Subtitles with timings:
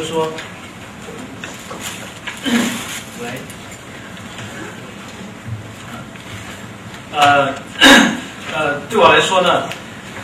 [0.00, 0.32] 就说，
[3.20, 3.28] 喂。
[7.12, 7.52] 呃，
[8.54, 9.68] 呃，对我来说呢，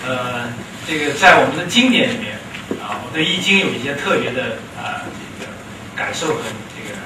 [0.07, 0.49] 呃，
[0.89, 2.39] 这个在我们的经典里面
[2.81, 5.53] 啊，我对《易经》有一些特别的啊这个
[5.95, 6.41] 感受和
[6.75, 6.97] 这个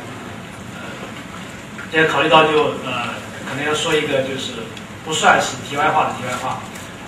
[0.76, 0.80] 呃，
[1.91, 4.52] 现在考虑到就呃，可能要说一个就是
[5.04, 6.60] 不算是题外话的题外话。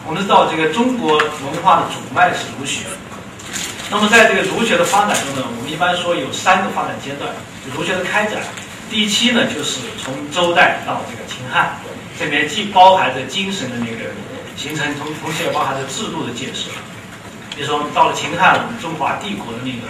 [0.09, 2.87] 我们知道这个中国文化的主脉是儒学，
[3.93, 7.31] 那么在这个儒学的发展中呢，我们一般说有三个发展阶段，
[7.63, 8.41] 就儒学的开展。
[8.91, 11.77] 第一期呢，就是从周代到这个秦汉。
[12.19, 14.09] 这边既包含着精神的那个
[14.57, 16.71] 形成，同同时也包含着制度的建设。
[17.55, 19.85] 比如说，到了秦汉，我们中华帝国的那个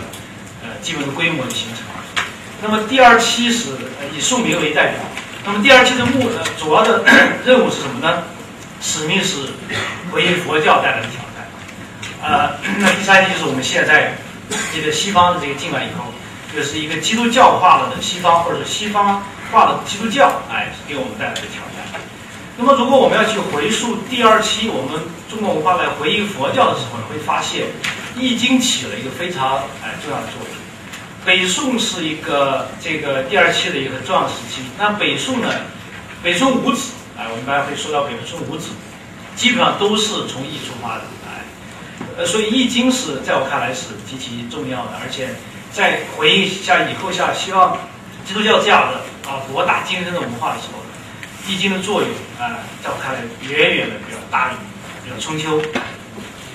[0.63, 1.85] 呃基本的规模的形成。
[2.61, 3.71] 那么第二期是
[4.13, 4.95] 以宋明为代表。
[5.47, 7.05] 那么第二期的目呃主要的
[7.47, 8.25] 任务是什么呢？
[8.81, 9.37] 使命是
[10.11, 11.32] 回应佛教带来的挑战。
[12.23, 14.15] 呃，那第三期就是我们现在
[14.73, 16.05] 这个西方的这个进来以后，
[16.55, 22.01] 就是一个基督教化了的西方，或者是西方化的基督教，哎，给我们带来的挑战。
[22.57, 27.65] 那么，如果我们要去回溯第二期我们中国文化来回应佛教的时候，会发现
[28.15, 30.53] 《易经》起了一个非常哎重要的作用。
[31.25, 34.63] 北宋是一个这个第二期的一个重要时期。
[34.79, 35.49] 那北宋呢，
[36.23, 38.69] 北宋五子哎，我们大家会说到北宋五子，
[39.35, 41.05] 基本上都是从易出发的。
[42.17, 45.29] 呃，所以《易经》是在我看来是极其重要的，而且
[45.73, 47.79] 在回应像以后像希望
[48.25, 50.81] 基督教这样的啊博大精深的文化的时候。
[51.49, 52.09] 易经的作用
[52.39, 54.55] 啊，在我看来远远的比较大于
[55.03, 55.61] 比较春秋，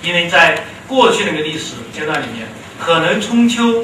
[0.02, 2.48] 因为在过去那个历史阶段里面，
[2.80, 3.84] 可能春秋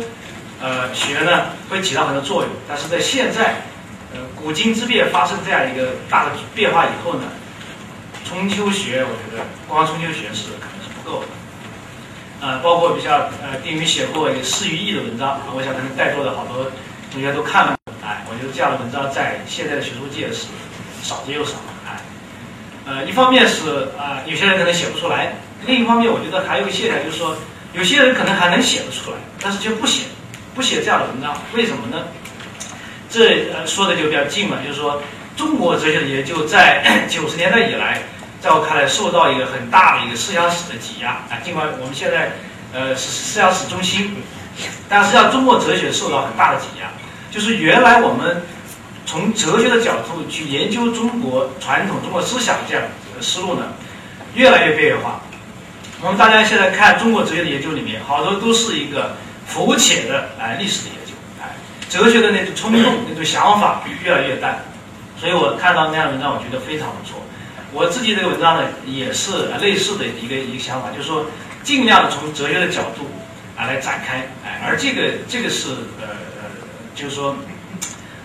[0.61, 3.63] 呃学呢会起到很多作用，但是在现在
[4.13, 7.23] 呃古今之变发生这样一个大的变化以后呢，
[8.23, 10.82] 春秋学我觉得光春秋学是可能，
[12.43, 16.69] 呃，包括比较呃丁云写过一个《释于易》的文章，我想可能在座的好多
[17.09, 20.47] 同学都看了，哎，我觉得这样的文章在现在的学术界是。
[21.03, 21.55] 少之又少，
[21.85, 21.99] 哎，
[22.85, 25.33] 呃，一方面是啊，有些人可能写不出来；
[25.65, 27.35] 另一方面，我觉得还有一个现象，就是说，
[27.73, 30.05] 有些人可能还能写得出来，但是却不写，
[30.55, 32.05] 不写这样的文章，为什么呢？
[33.09, 35.01] 这呃说的就比较近了，就是说，
[35.35, 36.81] 中国哲学的研究在
[37.11, 38.01] 九十年代以来，
[38.43, 41.39] 在我看来，受到一个很大的一个思想史的挤压啊。
[41.41, 42.33] 尽管我们现在
[42.73, 44.21] 呃是思想史中心，
[44.89, 46.91] 但实际上中国哲学受到很大的挤压，
[47.31, 48.43] 就是原来我们。
[49.05, 52.81] 从哲学的角度去研究中国传统中国思想这样
[53.13, 53.65] 的思路呢，
[54.33, 55.19] 越来越边缘化。
[56.01, 61.11] 我们大家现在看中国哲学的研究里面，好多都是一个肤浅的哎历史的研究，
[61.41, 61.51] 哎，
[61.89, 64.63] 哲学的那种冲动、那种想法越来越淡。
[65.19, 67.21] 所以我看到那样的文章，我觉得非常不错。
[67.73, 71.25] 我自己这个文章呢，也是类似的一个一个想法，就是说
[71.63, 73.09] 尽量从哲学的角度
[73.57, 75.69] 啊来展开，哎，而这个这个是
[75.99, 76.49] 呃呃，
[76.95, 77.35] 就是说。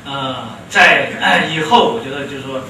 [0.05, 1.11] 呃，在
[1.53, 2.63] 以后，我觉得就是说，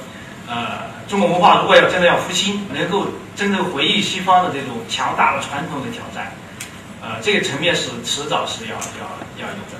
[0.45, 6.33] 呃，中国文化如果要真的要复兴，能够真正回应西方的这种强大的传统的挑战，
[7.01, 9.79] 呃，这个层面是迟早是要要要有的。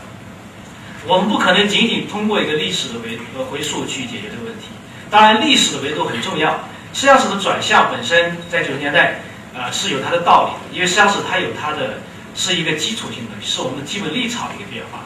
[1.06, 4.68] 我们不可能仅仅通过一个历史的维呃回溯去解决这个问题。
[5.10, 6.57] 当然，历史的维度很重要，
[6.94, 9.21] 思想史的转向本身在九十年代，
[9.53, 12.00] 呃，是有它的道理的，因为思想史它有它的
[12.36, 15.06] 是一个基础性的，是我们的基本立场的一个变化。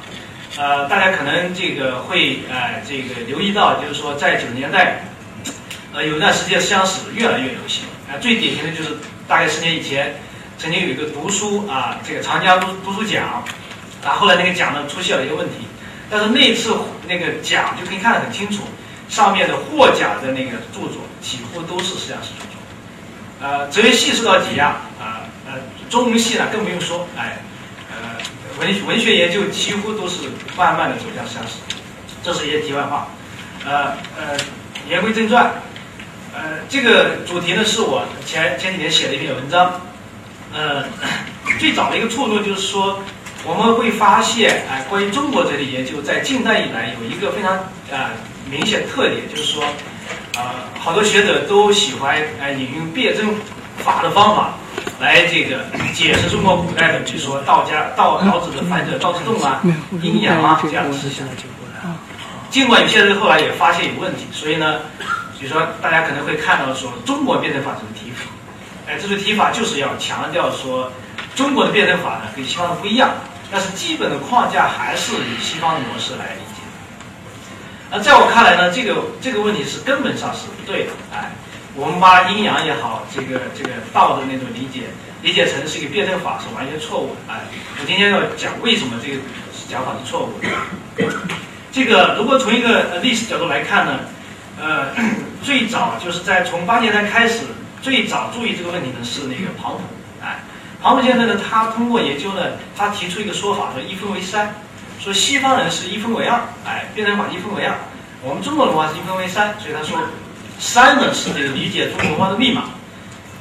[0.55, 5.03] 呃，大家可能这个会呃这个留意到，就是说在九十年代，
[5.93, 7.85] 呃有一段时间思想史越来越流行。
[8.07, 8.97] 啊，最典型的就是
[9.27, 10.15] 大概十年以前，
[10.57, 13.43] 曾经有一个读书啊，这个长江读读书奖，
[14.03, 15.65] 啊后来那个奖呢出现了一个问题，
[16.11, 16.75] 但是那次
[17.07, 18.63] 那个奖就可以看得很清楚，
[19.13, 22.57] 上面的获奖的那个著作几乎都是思想史著作，
[23.39, 24.69] 呃，哲学系受到挤压，
[24.99, 27.37] 啊呃，中文系呢更不用说，哎，
[27.91, 28.17] 呃，
[28.59, 30.21] 文文学研究几乎都是
[30.57, 31.59] 慢慢的走向消失。
[32.23, 33.09] 这是一些题外话，
[33.63, 34.35] 呃呃，
[34.89, 35.61] 言归正传，
[36.33, 39.79] 呃，这个主题呢是我前前几年写的一篇文章，
[40.51, 40.85] 呃，
[41.59, 43.03] 最早的一个触动就是说，
[43.45, 47.53] 我们会发现，哎，关于中国哲学研究在近代以来有一个非常
[47.91, 48.09] 啊
[48.49, 49.63] 明显特点，就是说。
[50.35, 53.35] 啊，好多学者都喜欢哎引用辩证
[53.77, 54.55] 法的方法
[54.99, 55.63] 来这个
[55.93, 59.61] 解释中国古代的，比如说道家道老子的反者道之动啊、
[60.01, 61.27] 阴阳啊这样的思想。
[62.49, 64.79] 尽管有些人后来也发现有问题，所以呢，
[65.39, 68.25] 比如说大家可能会看到说中国辩证法这个提法，
[68.87, 70.91] 哎，这个提法就是要强调说
[71.35, 73.11] 中国的辩证法呢跟西方的不一样，
[73.51, 76.35] 但是基本的框架还是以西方的模式来。
[77.95, 80.91] 那在我看来呢，这个这个问题是根本上是不对的。
[81.13, 81.31] 哎，
[81.75, 84.87] 我们把阴阳也好，这个这个道的那种理解
[85.21, 87.31] 理解成是一个辩证法，是完全错误的。
[87.31, 87.41] 哎，
[87.79, 89.21] 我今天要讲为什么这个
[89.69, 91.07] 讲法是错误的。
[91.71, 93.99] 这个如果从一个历史角度来看呢，
[94.59, 94.87] 呃，
[95.43, 97.41] 最早就是在从八年代开始，
[97.79, 99.81] 最早注意这个问题的是那个庞普。
[100.19, 100.39] 哎，
[100.81, 102.41] 庞普先生呢，他通过研究呢，
[102.75, 104.55] 他提出一个说法，说一分为三。
[105.03, 107.75] 说西方人是一分为二，哎，辩证法一分为二，
[108.21, 109.99] 我们中国文化是一分为三，所以他说，
[110.57, 112.69] 三呢是这个理解中国文化的密码，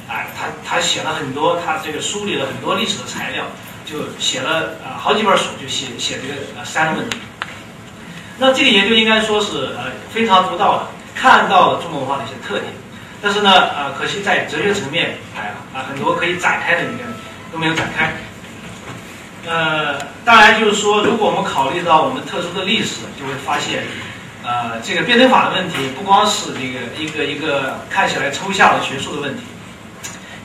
[0.09, 3.45] 哎，他他写了很多，他这个梳理了很多历史的材料，
[3.85, 7.17] 就写了呃好几本书，就写写这个呃三的问题。
[8.37, 12.73] 那这个研究应该说是呃非常独到的，看到了中国文化的一些特点，
[13.21, 17.05] 但是呢呃可惜在哲学层面，哎啊很多可以展开的里面
[17.53, 18.11] 都没有展开。
[19.45, 23.83] 呃，当然就是说，如果我们考虑到我们特殊的历史，就会发现，
[24.41, 29.43] 呃，这个辩证法的问题不光是这个一个一个看起来抽象的学术的问题，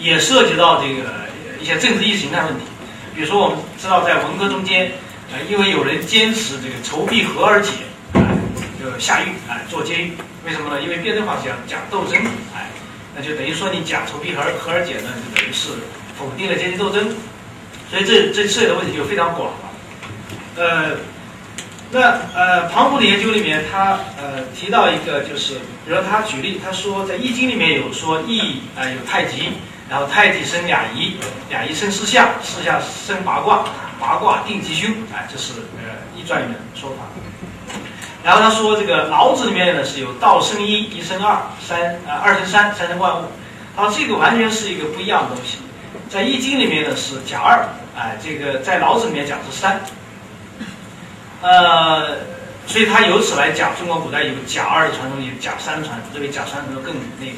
[0.00, 1.28] 也涉及到这个
[1.60, 2.64] 一些政治意识形态问题。
[3.14, 4.90] 比如说，我们知道在文革中间，
[5.32, 7.70] 呃，因为有人坚持这个仇必和而解，
[8.14, 8.20] 哎，
[8.82, 10.12] 就下狱，哎，做监狱。
[10.44, 10.82] 为什么呢？
[10.82, 12.18] 因为辩证法讲讲斗争，
[12.52, 12.70] 哎，
[13.14, 15.68] 那就等于说你讲仇必和和而解呢，就等于是
[16.18, 17.14] 否定了阶级斗争。
[17.90, 19.55] 所以这这涉及的问题就非常广了，
[20.56, 20.90] 呃，
[21.90, 22.00] 那
[22.35, 25.55] 呃庞普的研究里面，他呃提到一个就是，
[25.87, 29.55] 比如他举例，他说在易经里面有说易啊有太极，
[29.88, 31.17] 然后太极生两仪，
[31.49, 33.64] 两仪生四象，四象生八卦，
[33.99, 36.96] 八卦定吉凶，哎，这是呃易传里面的说法。
[38.23, 43.25] 然后他说这个老子里面呢是有道生一，一生二，三啊二生三，三生万物，
[43.75, 45.57] 他说这个完全是一个不一样的东西。
[46.08, 49.78] 在《易经》里面呢是甲二，哎，这个在老子里面讲是三，
[51.43, 52.16] 呃，
[52.66, 57.32] 所以他由此来讲，中国古代有甲二的传统，有甲三的传统，认为甲三可能更那个，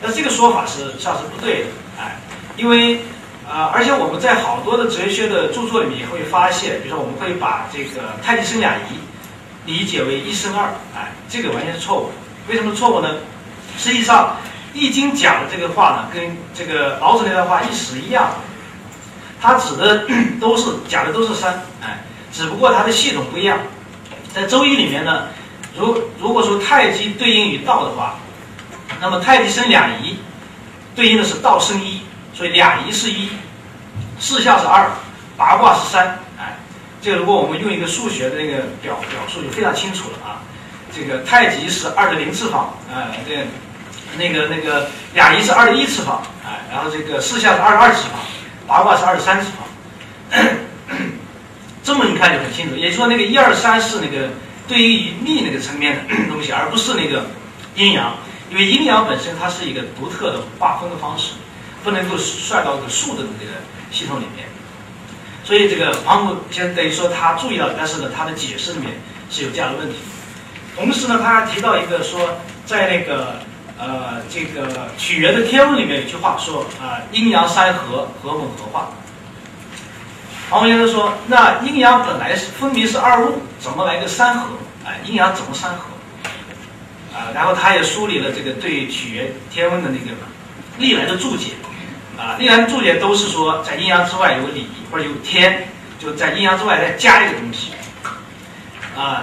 [0.00, 1.66] 但这个说法是实际上是不对的，
[1.98, 2.16] 哎，
[2.56, 3.00] 因为
[3.44, 9.00] 啊，而且我们在好多的哲学的著作里面也会发现，比如说我们会把这个太极生两仪
[9.64, 12.12] 理解为一生二，哎，这个完全是错误的。
[12.48, 13.16] 为什么错误呢？
[13.76, 14.36] 实际上。
[14.76, 18.30] 易经讲的这个话呢，跟这个老子那段话意思一样，
[19.40, 20.06] 它指的
[20.38, 23.58] 都是讲的都是山，哎，只不过它的系统不一样。
[24.34, 25.28] 在周易里面呢，
[25.78, 28.18] 如如果说太极对应于道的话，
[29.00, 30.18] 那么太极生两仪，
[30.94, 32.02] 对应的是道生一，
[32.34, 33.30] 所以两仪是一，
[34.18, 34.90] 四象是二，
[35.38, 36.58] 八卦是三，哎，
[37.00, 40.42] 这个如果我们用一个数学的那个表表述就非常清楚了啊，
[40.94, 43.46] 这个太极是二的零次方，啊，这。
[44.16, 48.12] 那个那个两仪是二的一次方，哎，然后这个四象是二的二次方，
[48.66, 50.40] 八卦是二的三次方，
[51.82, 52.76] 这么一看就很清楚。
[52.76, 54.30] 也就是说，那个一二三是那个
[54.66, 57.26] 对于力那个层面的东西，而不是那个
[57.74, 58.16] 阴阳，
[58.50, 61.32] 因为阴阳本身它是一个独特的划分的方式，
[61.84, 63.52] 不能够算到这个数的这个
[63.90, 64.46] 系统里面。
[65.44, 68.92] 所以这个庞普先等于说他注意到，但是呢，他的解释里面
[69.30, 69.96] 是有这样的问题。
[70.74, 73.40] 同时呢，他还提到一个说，在那个。
[73.78, 78.88] 呃，这个曲原的天文里面有句话说啊，阴阳三合，合本合化。
[80.48, 84.48] 黄先生说，那阴阳本来是分别是二物，怎么来个三合？
[84.86, 85.84] 哎，阴阳怎么三合？
[87.14, 90.16] 啊，然后他也梳理了这个对曲原天文的那个
[90.78, 91.52] 历来的注解，
[92.16, 95.68] 啊，历来的注解都是说在阴阳之外有理或者有天，
[95.98, 97.72] 就在阴阳之外再加一个东西，
[98.96, 99.22] 啊。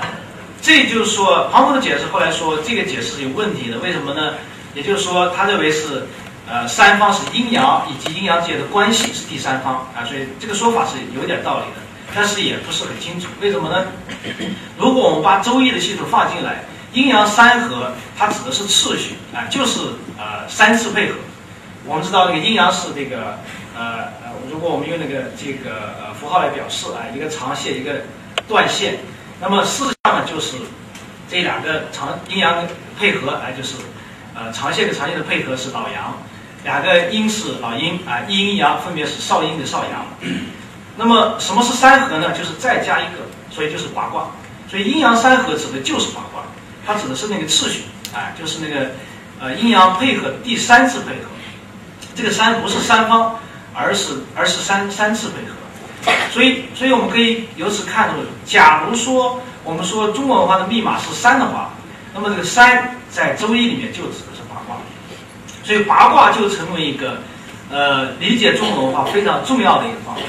[0.63, 4.35] 这就是说，庞博的解释后来说这个解释是有问题的，为什么呢？
[4.73, 6.07] 也就是说，他认为是，
[6.49, 11.81] 呃，三方是阴阳以及阴阳之间的关系是第三方啊，所以这个说法是有点道理的，
[12.15, 13.27] 但是也不是很清楚。
[13.41, 13.85] 为什么呢？
[14.79, 19.81] 如果我们把周易的系统放进来，阴阳三合它指的是次序啊，就是
[20.17, 21.15] 呃三次配合，
[21.85, 23.37] 我们知道那个阴阳是这个
[23.75, 27.91] 呃呃，如果我们用那个这个呃符号来表示啊，一个长线一个
[28.47, 28.99] 断线，
[29.43, 30.55] 那么四象呢就是
[31.29, 32.65] 这两个长阴阳
[32.97, 33.75] 配合，哎就是
[34.33, 36.17] 呃长线跟长线的配合是老阳，
[36.63, 40.05] 两个阴是老阴啊，一阴阳分别是少阴跟少阳。
[40.95, 42.31] 那么什么是三合呢？
[42.31, 43.19] 就是再加一个，
[43.51, 44.27] 所以就是八卦。
[44.69, 46.43] 所以阴阳三合指的就是八卦，
[46.85, 47.83] 它指的是那个次序，
[48.13, 48.91] 哎就是那个
[49.41, 51.29] 呃阴阳配合第三次配合。
[52.15, 53.39] 这个三不是三方，
[53.73, 55.55] 而是而是三三次配合，
[56.31, 61.69] 所以所以我们可以由此看出，假如说我们说中国文化的密码是三的话，
[62.13, 64.75] 那么这个三在周易里面就指的是八卦，
[65.63, 67.17] 所以八卦就成为一个
[67.69, 70.25] 呃理解中国文化非常重要的一个方面。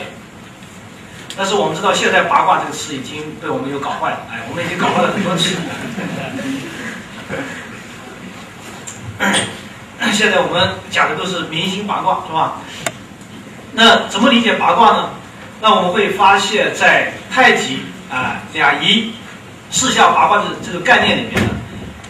[1.37, 5.57] 但是我们知道现在八卦这个词已经被我们又搞坏了，哎，我们已经搞坏了很多次。
[10.13, 12.61] 现在我们讲的都是明星八卦，是吧？
[13.73, 15.11] 那怎么理解八卦呢？
[15.65, 17.79] 那我们会发现，在太极
[18.13, 19.15] 啊、两仪、
[19.71, 21.49] 四象八卦的这个概念里面呢，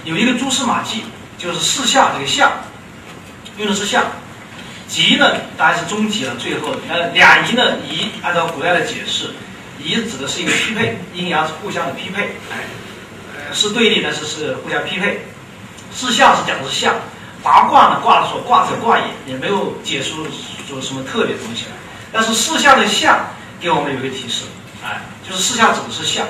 [0.02, 1.04] 有一个蛛丝马迹，
[1.38, 2.50] 就是四象这个象，
[3.58, 4.02] 用的是象。
[4.88, 9.30] 极呢，当然是终极了，最后呃，两仪呢，仪按照古代的解释，
[9.78, 12.66] 仪指的是一个匹配，阴阳是互相的匹配，哎，
[13.36, 15.24] 呃，是对立，但是是互相匹配。
[15.92, 16.92] 四象是讲的是象。
[17.40, 18.00] 八卦呢？
[18.02, 20.26] 卦说卦者卦也，也没有解出
[20.80, 21.76] 什么特别东西来。
[22.12, 23.24] 但是四象的象
[23.60, 24.44] 给我们有一个提示，
[24.82, 26.26] 哎，就是四象指的是象。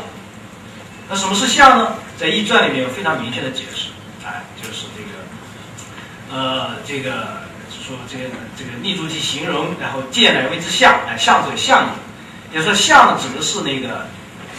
[1.08, 1.94] 那什么是象呢？
[2.16, 3.88] 在《易传》里面有非常明确的解释，
[4.24, 8.24] 哎，就是这个，呃，这个说这个
[8.56, 12.04] 这个立足其形容，然后见乃谓之象，哎，象者象也。
[12.52, 14.06] 也就是说，象指的是那个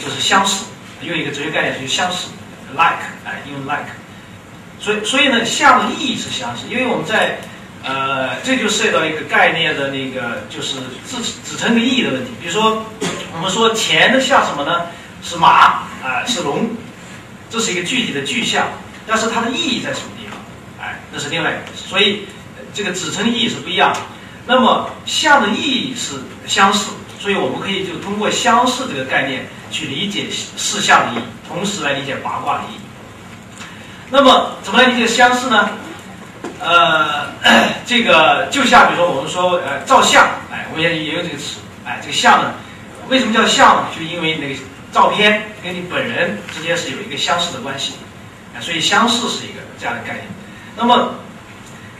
[0.03, 0.65] 就是相似，
[1.01, 2.27] 用一个哲学概念就是相似
[2.73, 3.87] ，like，哎，用 like。
[4.81, 7.39] 所以，所以呢，象的意义是相似，因为我们在，
[7.87, 10.77] 呃，这就涉及到一个概念的那个，就是
[11.07, 12.31] 指指称的意义的问题。
[12.41, 12.83] 比如说，
[13.31, 14.87] 我们说钱的像什么呢？
[15.21, 15.47] 是马
[16.03, 16.69] 啊，是龙，
[17.47, 18.69] 这是一个具体的具象，
[19.05, 20.35] 但是它的意义在什么地方？
[20.83, 21.77] 哎，那是另外一个。
[21.77, 22.25] 所以，
[22.73, 23.99] 这个指称意义是不一样的。
[24.47, 26.13] 那么，象的意义是
[26.47, 32.79] 相似，所以我们可以就通过相似这个概念去理解四象的意义，同时来理解八卦的意义。
[34.09, 35.69] 那么怎么来理解相似呢？
[36.59, 37.27] 呃，
[37.85, 42.53] 这个就像比如说我们说呃照相，哎，我们也也有这个词，哎，这个相呢，
[43.09, 43.87] 为什么叫相呢？
[43.95, 44.55] 就因为那个
[44.91, 47.93] 照片跟你本人之间是有一个相似的关系，
[48.55, 50.25] 哎，所以相似是一个这样的概念。
[50.77, 51.15] 那么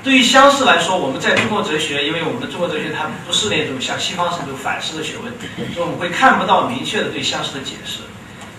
[0.03, 5.33] 对于相似来说，我们在中国哲学，因为我们的中国哲学它不是那种像西方是那种反思的学问，
[5.73, 7.99] 所以我们会看不到明确的对相似的解释。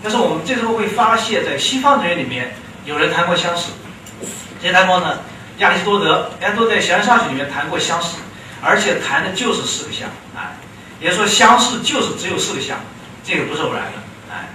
[0.03, 2.53] 但是我们这时候会发现，在西方哲学里面。
[2.85, 3.71] 有人谈过相似，
[4.61, 5.19] 谁谈过呢？
[5.59, 8.17] 亚里士多德，亚里士多德在《形而上学》里面谈过相似，
[8.61, 10.55] 而且谈的就是四个象，哎，
[10.99, 12.77] 也就说相似就是只有四个象，
[13.23, 13.97] 这个不是偶然的，
[14.31, 14.49] 哎，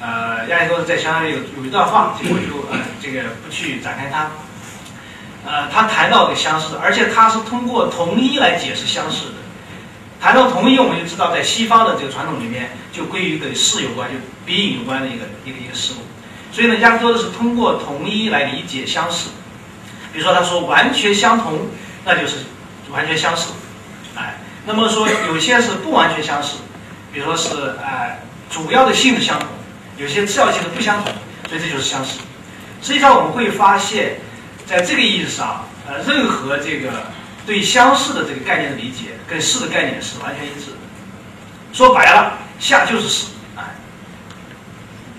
[0.00, 4.30] 呃，亚里士多德在《形而上学》有有一段话，这个我就呃这个不去展开它，
[5.44, 9.34] 呃，他谈到的相似，而且他是通过同一来解释相似的。
[10.20, 15.96] 谈到同一，我们就知道在西方的这个传统里面，就归于跟事有关，就比影有关的一个一个一个事物。
[16.52, 19.28] 所以呢，亚里士多德是通过同一来理解相似。
[20.16, 21.68] 比如说，他说完全相同，
[22.02, 22.36] 那就是
[22.90, 23.48] 完全相似，
[24.14, 24.38] 哎。
[24.64, 26.56] 那么说有些是不完全相似，
[27.12, 28.18] 比如说是哎
[28.48, 29.46] 主要的性质相同，
[29.98, 31.12] 有些次要性质不相同，
[31.50, 32.18] 所以这就是相似。
[32.80, 34.16] 实际上我们会发现，
[34.64, 36.88] 在这个意义上，呃，任何这个
[37.44, 40.78] 对相似的这个概念的理解，跟似的概念是完全一致的。
[41.74, 43.62] 说白了，下就是似，哎。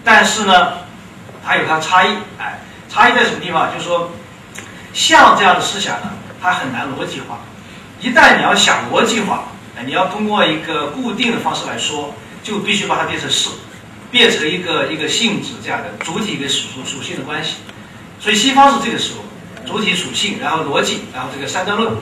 [0.04, 0.74] 但是呢？
[1.50, 3.72] 它有它差异，哎，差异在什么地方？
[3.74, 4.12] 就是说，
[4.94, 7.40] 像这样的思想呢，它很难逻辑化。
[8.00, 9.46] 一旦你要想逻辑化，
[9.78, 12.14] 哎，你要通过一个固定的方式来说，
[12.44, 13.50] 就必须把它变成事，
[14.10, 17.56] 变成一个一个性质这样的主体跟属属性的关系。
[18.20, 19.24] 所以西方是这个时候，
[19.66, 21.94] 主体属性，然后逻辑，然后这个三段论，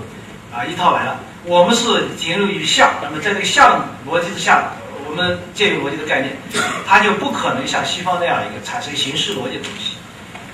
[0.54, 1.20] 啊，一套来了。
[1.44, 4.72] 我们是进入于像，那么在这个像逻辑之下。
[5.08, 6.36] 我们建立逻辑的概念，
[6.86, 9.96] 它就不可能像西方那样一个产生形式逻辑的东西。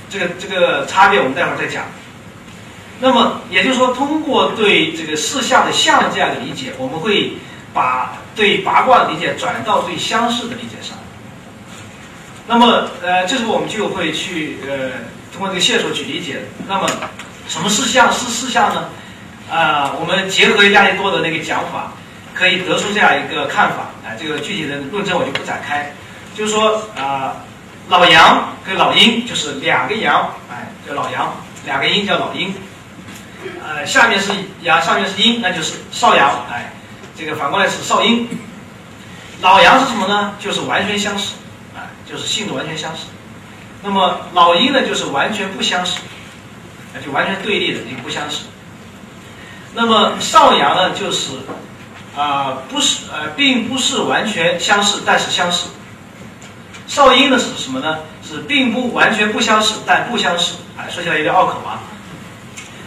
[0.08, 1.86] 这个这个差别我们待会儿再讲。
[3.02, 7.34] 那么也就是说，通过对这个四象的象这样的理解，我们会
[7.74, 10.96] 把对八卦的理解转到对相似的理解上。
[12.48, 14.92] 那么呃，这时候我们就会去呃
[15.34, 16.42] 通过这个线索去理解。
[16.68, 16.88] 那么
[17.48, 18.90] 什么是象是四象呢？
[19.52, 21.92] 啊，我们结合亚里多的那个讲法。
[22.34, 25.94] 可以得出这样一个看法，哎，这个具体的论证我就不展开，
[26.34, 27.36] 就是说啊，
[27.90, 32.56] 老阳跟老阴就是两个阳，哎，叫老阳，两个阴叫老阴。
[33.64, 34.32] 呃，下面是
[34.62, 36.74] 阳，上面是阴，那就是少阳，哎，
[37.18, 38.28] 这个反过来是少阴。
[39.42, 40.34] 老阳是什么呢？
[40.40, 41.34] 就是完全相似，
[41.76, 43.06] 啊，就是性质完全相似。
[43.84, 45.98] 那么老阴呢，就是完全不相似，
[46.94, 48.46] 那就完全对立的，你不相似。
[49.74, 51.32] 那么少阳呢，就是
[52.16, 55.70] 啊，不是呃，并不是完全相似，但是相似。
[56.88, 58.00] 少阴呢是什么呢？
[58.22, 60.56] 是并不完全不相似，但不相似。
[60.78, 61.82] 哎，说起来有点拗口啊。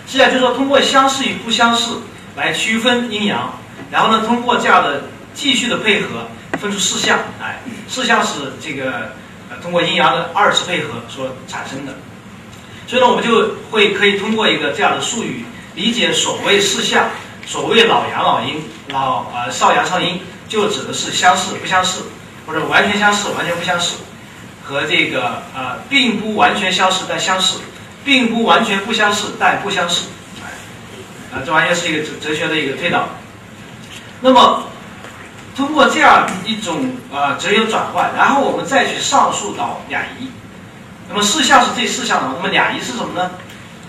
[0.07, 2.01] 实际上就是说，通过相似与不相似
[2.37, 3.59] 来区分阴阳，
[3.91, 6.29] 然后呢，通过这样的继续的配合，
[6.61, 7.19] 分出四象。
[7.43, 9.13] 哎，四象是这个
[9.51, 11.95] 呃，通过阴阳的二次配合所产生的。
[12.87, 15.45] 所以呢，我们就会可以通过一个这样的术语，
[15.75, 17.09] 理解所谓四象，
[17.47, 22.03] 所谓老阳老阴，老呃少阳少阴，就指的是相似不相似，
[22.47, 23.97] 或者完全相似完全不相似，
[24.63, 27.59] 和这个呃并不完全相似但相似。
[28.05, 30.09] 并不完全不相似，但不相似，
[31.33, 33.09] 啊，这完全是一个哲哲学的一个推导。
[34.21, 34.69] 那么，
[35.57, 40.29] 通过这样一种啊哲学转换，然后我们再去上溯到两仪。
[41.09, 43.31] 那么四象是这四象的，那么两仪是什么呢？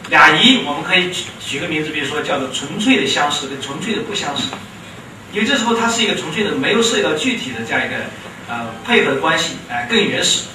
[0.09, 4.43] 两仪我们可以举举个名字，比如说叫做纯粹的相似跟纯粹的不相似，
[5.33, 7.95] 因为这时候它是一个纯粹的，没有涉及到具体的这样一个
[8.47, 10.45] 呃配合的关系，哎，更原始。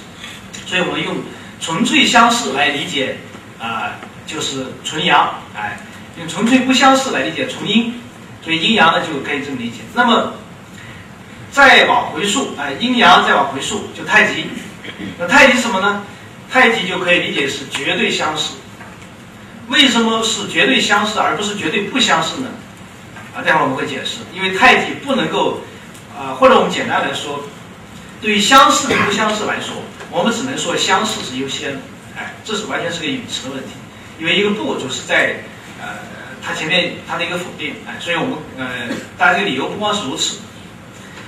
[0.65, 1.17] 所以我们用
[1.59, 3.17] 纯粹相似来理解。
[3.61, 3.93] 啊，
[4.25, 5.77] 就是纯阳，哎，
[6.17, 7.93] 用纯粹不相似来理解纯阴，
[8.43, 9.77] 所以阴阳呢就可以这么理解。
[9.93, 10.33] 那么
[11.51, 14.47] 再往回溯，哎，阴阳再往回溯就太极。
[15.19, 16.03] 那太极什么呢？
[16.51, 18.55] 太极就可以理解是绝对相似。
[19.67, 22.49] 为什么是绝对相似而不是绝对不相似呢？
[23.35, 24.17] 啊，待会儿我们会解释。
[24.33, 25.61] 因为太极不能够，
[26.17, 27.43] 啊，或者我们简单来说，
[28.21, 29.75] 对于相似不相似来说，
[30.09, 31.79] 我们只能说相似是优先的。
[32.17, 33.69] 哎，这是完全是个语词的问题，
[34.19, 35.35] 因为一个不就是在
[35.79, 35.87] 呃
[36.43, 38.65] 它前面它的一个否定，哎，所以我们呃
[39.17, 40.37] 当然这个理由不光是如此，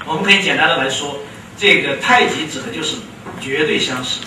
[0.06, 1.20] 我们可以简单的来说，
[1.58, 2.98] 这个太极指的就是
[3.40, 4.20] 绝对相似，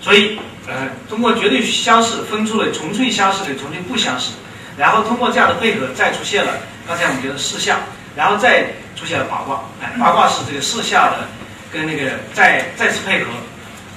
[0.00, 4.32] 所以呃通过绝对相似分出了纯粹相似的纯粹不相似，
[4.76, 6.54] 然后通过这样的配合再出现了
[6.88, 7.80] 刚才我们觉得四象，
[8.16, 8.64] 然后再
[8.96, 11.28] 出现了八卦，哎，八卦是这个四象的
[11.72, 13.30] 跟那个再再次配合。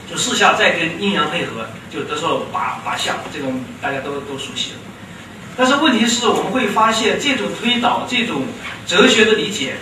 [0.09, 4.77] 就四象再跟阴阳配合，就得出了八八象，这种大家都都熟悉了。
[5.57, 8.43] 但是问题是，我们会发现这种推导、这种
[8.85, 9.75] 哲学的理解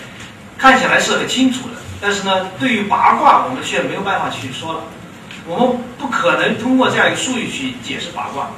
[0.56, 4.80] 看起来是很清楚的，但是呢，对于八卦，我们却没有办法去说了。
[5.46, 8.50] 我们不可能通过这样一个术语去解释八卦。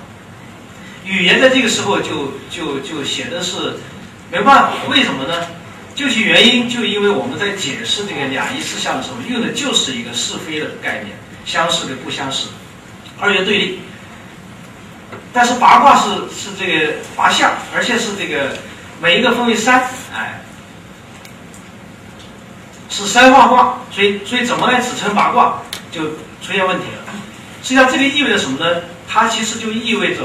[1.05, 3.79] 语言在这个时候就就就显得是
[4.31, 4.73] 没办法。
[4.91, 5.47] 为什么呢？
[5.95, 11.17] 究其原因，就因为我们在解释这个两仪四象的时候，用的就是一个是非的概念。
[11.47, 12.49] 相似跟不相似，
[13.19, 13.81] 二元对立。
[15.33, 18.59] 但是八卦是是这个八象，而且是这个
[19.01, 20.41] 每一个分为三，哎，
[22.91, 26.03] 是三化卦，所以所以怎么来指称八卦就
[26.43, 27.13] 出现问题了。
[27.63, 28.83] 实际上这个意味着什么呢？
[29.09, 30.23] 它其实就意味着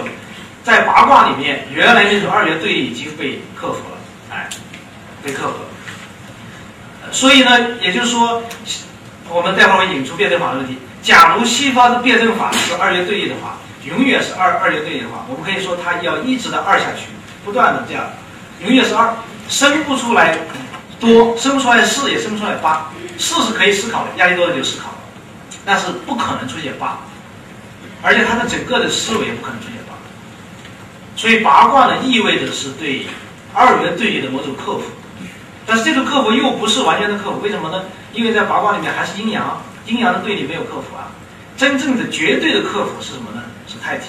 [0.63, 3.97] 在八卦里面，原来那种二元对立已经被克服了，
[4.31, 4.49] 哎，
[5.23, 7.11] 被克服了。
[7.11, 8.41] 所以呢，也就是说，
[9.29, 10.77] 我们待会儿会引出辩证法的问题。
[11.01, 17.07] 假如西方的辩证法是二元对立的话，永远是二二元对立的话，我们可以说它要一直的二下去，
[17.43, 18.05] 不断的这样，
[18.59, 19.11] 永远是二，
[19.49, 20.37] 生不出来
[20.99, 24.93] 多，生不出来四，也生不出来八，四是可以思考的，压力多的就思考，
[25.65, 26.99] 但是不可能出现八，
[28.03, 29.95] 而且它的整个的思维不可能出现八，
[31.15, 33.07] 所以八卦呢意味着是对
[33.55, 34.83] 二元对立的某种克服，
[35.65, 37.85] 但是这种克服又不是完全的克服，为什么呢？
[38.13, 39.59] 因为在八卦里面还是阴阳。
[39.91, 41.11] 阴阳的对立没有克服啊，
[41.57, 43.43] 真正的绝对的克服是什么呢？
[43.67, 44.05] 是太极。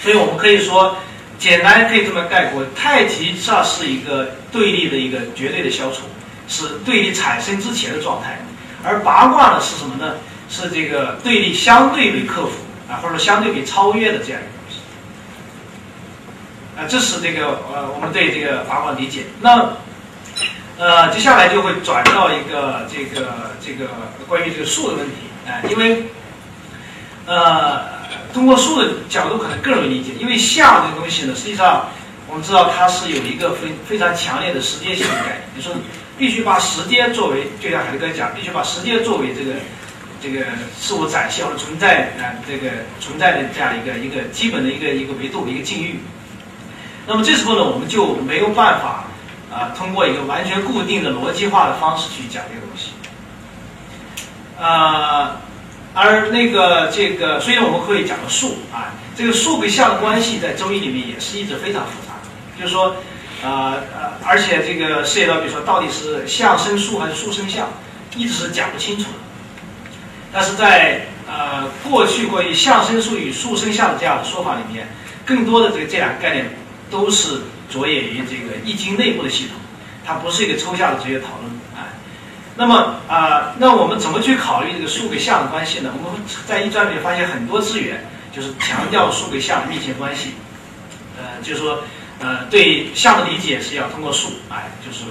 [0.00, 0.96] 所以我们可以说，
[1.38, 6.02] 简单可以这么概括：太极上是一个对立的一个绝对的消除，
[6.48, 8.30] 是对立产生之前的状态；
[8.82, 10.16] 而八卦呢是什么呢？
[10.48, 12.52] 是这个对立相对被克服
[12.90, 14.80] 啊，或者相对被超越的这样一个东西。
[16.76, 19.26] 啊，这是这个呃，我们对这个八卦理解。
[19.40, 19.76] 那。
[20.78, 23.90] 呃，接下来就会转到一个这个这个
[24.26, 25.12] 关于这个数的问题，
[25.46, 26.04] 哎，因为
[27.26, 27.82] 呃，
[28.32, 31.86] 通过数的角度可能更容易理解，因为象这个东西呢，实际上
[32.26, 35.68] 我们知道它是有一个非非常强烈的时间性的概念，就是
[36.18, 39.52] 必须把时间作为，就像海德格讲，必须把时间作为这个
[40.20, 40.46] 这个
[40.80, 46.00] 事物展现或者存在啊这个存在的这样一个一个基本的一个一个维度一个境遇。
[47.06, 49.04] 那么这时候呢，我们就没有办法。
[49.52, 52.92] 啊，通过一个完全固定的逻辑化的方式去讲这个东西，
[54.58, 55.36] 啊，
[55.92, 62.28] 而那个这个，所以我们可以讲个数啊，这个数跟象的关系在周易里面也是一直非常复杂的。
[62.58, 62.96] 就是说，
[63.42, 67.68] 呃呃，而且这个涉及到，比如说到底是相生数还是数生相，
[68.16, 69.18] 一直是讲不清楚的。
[70.32, 74.88] 但是在呃过去关于相生数与数生相的这样的说法里面，
[75.26, 76.56] 更多的这个这两个概念
[76.90, 79.56] 都是着眼于这个易经内部的系统，
[80.04, 81.50] 它不是一个抽象的职业讨论。
[81.74, 81.88] 哎，
[82.56, 85.90] 那么啊，那我们怎么去考虑这个数跟相的关系呢？
[86.04, 90.34] 我们在易传里面发现很多资源，就是强调数跟相的密切关系。
[91.16, 91.82] 呃，就是说，
[92.20, 95.04] 呃，对相的理解是要通过数，哎，就是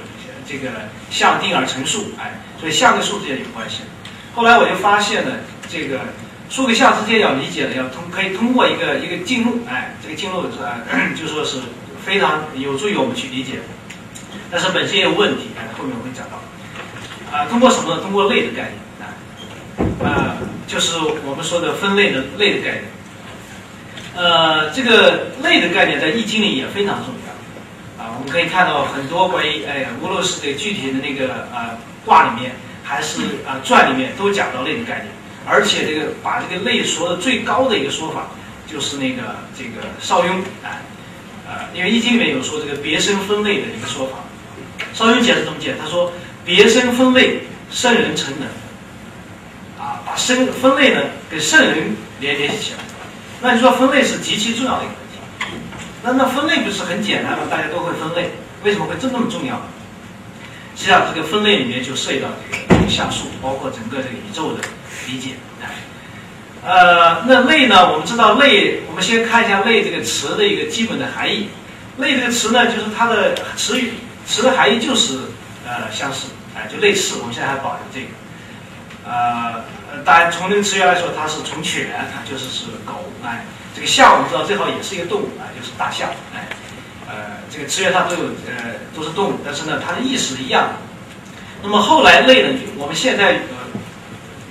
[0.48, 0.70] 这个
[1.10, 3.82] 相定而成数，哎，所以相跟数之间有关系。
[4.34, 5.32] 后来我就发现呢，
[5.70, 6.00] 这个
[6.50, 10.82] 数跟相之间要理解呢，要通可以通过一个一个经路，哎，这个经路是啊，
[11.16, 11.58] 就说是
[12.06, 13.60] 非常有助于我们去理解，
[14.50, 16.40] 但是本身也有问题，哎，后面我会讲到。
[17.32, 18.02] 啊，通过什么呢？
[18.02, 19.06] 通过类的概念，啊，
[20.04, 20.38] 啊，
[20.68, 22.84] 就是我们说的分类的类的概念。
[24.14, 32.52] 呃，这个类的概念在易经里也非常重要，啊，我们可以看到很多关于，哎，无论是这具体的那个啊卦里面，
[32.84, 35.08] 还是啊传里面，都讲到类的概念，
[35.48, 38.28] 而且这个把这个类说的最高的一个说法，
[38.68, 40.82] 就是那个这个邵雍，哎，
[41.52, 44.20] 啊，因为易经里面有说这个别生分类的一个说法，
[44.94, 45.76] 邵雍解释怎么解？
[45.78, 46.14] 他说
[46.46, 48.48] 别生分类，圣人成能，
[49.86, 52.80] 啊，把生分类呢跟圣人连联系起来。
[53.42, 55.58] 那你说分类是极其重要的一个问题，
[56.02, 57.40] 那那分类不是很简单吗？
[57.50, 58.30] 大家都会分类，
[58.64, 59.62] 为什么会这么重要？
[60.74, 62.30] 实际上，这个分类里面就涉及到
[62.70, 64.64] 这个像素，包括整个这个宇宙的
[65.06, 65.32] 理解。
[66.64, 67.92] 呃，那类呢？
[67.92, 71.50] 我们知道类，我们先看一下类这个词的一个基本的含义。
[71.98, 73.94] 类这个词呢，就是它的词语
[74.26, 75.18] 词的含义就是
[75.66, 77.18] 呃相似，哎，就类似。
[77.20, 78.08] 我们现在还保留这个，
[79.10, 79.64] 呃。
[80.06, 81.86] 当然，从这个词源来说，它是从犬，
[82.24, 83.44] 就是是狗，哎，
[83.76, 86.48] 这个象我们知道最好也是一个动物啊，就是大象，哎，
[87.10, 87.14] 呃，
[87.52, 90.74] 这个词源它都有呃都是动物，但是呢，它的意思是一样的。
[91.62, 93.61] 那么后来类呢，我们现在呃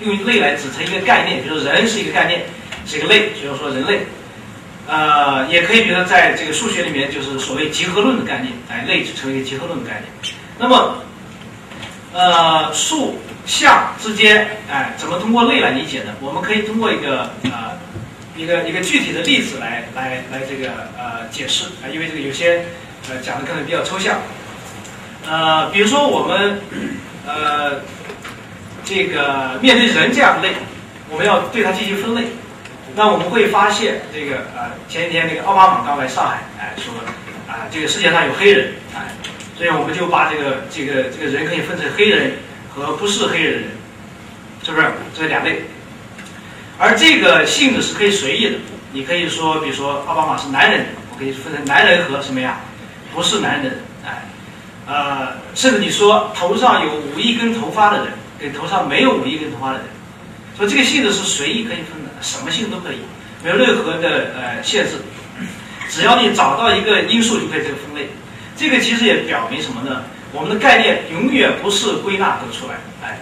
[0.01, 2.43] 用类来指成一个概念，比如人是一个概念，
[2.87, 4.01] 是一个类，所以说人类，
[4.87, 10.35] 呃，也可以比如说在这个数学里面就是所谓集合论的概念，哎，类就成为一个集合论的概念。
[10.59, 11.03] 那么，
[12.13, 13.19] 呃，数。
[13.47, 16.15] 象之间，哎，怎么通过类来理解呢？
[16.21, 17.77] 我们可以通过一个呃，
[18.37, 22.67] 一个一个具体的例子来来来这个呃解释啊，因为这个有些
[23.09, 24.21] 呃讲的可能比较抽象，
[25.27, 26.61] 呃，比如说我们
[27.27, 27.81] 呃
[28.91, 30.55] 这个面对人这样的类，
[31.09, 32.25] 我们要对它进行分类，
[32.97, 36.93] 那我们会发现这个呃前几天那个奥巴马刚来上海，哎说
[37.47, 39.15] 啊这个世界上有黑人，哎，
[39.57, 42.33] 所以我们就把这个这个这个人可以分成黑人。
[42.73, 43.65] 和不是黑人人，
[44.63, 44.87] 是不是？
[45.13, 45.65] 这两类。
[46.79, 48.59] 而这个性质是可以随意的。
[48.93, 52.61] 你可以说，比如说奥巴马是男人，我可以分成男人和什么呀？
[53.13, 54.23] 不是男人，哎，
[54.87, 58.07] 呃，甚至你说头上有五亿根头发的人，
[58.41, 59.87] 跟头上没有五亿根头发的人，
[60.57, 62.99] 所以这个性质是随意可以分的，什么性都可以，
[63.45, 64.93] 没有任何的呃限制。
[65.91, 68.09] 只要你找到一个因素，就可以这个分类。
[68.57, 70.03] 这个其实也表明什么呢？
[70.33, 73.19] 我们的概念永远不是归纳得出来，哎，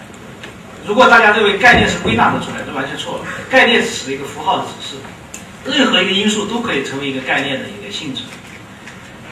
[0.85, 3.25] 如果大家认为概念是归纳得出来，这完全错了。
[3.49, 8.21] 概念只是一个符号的指示，任何一个因素都可以成为一个概念的一个性质。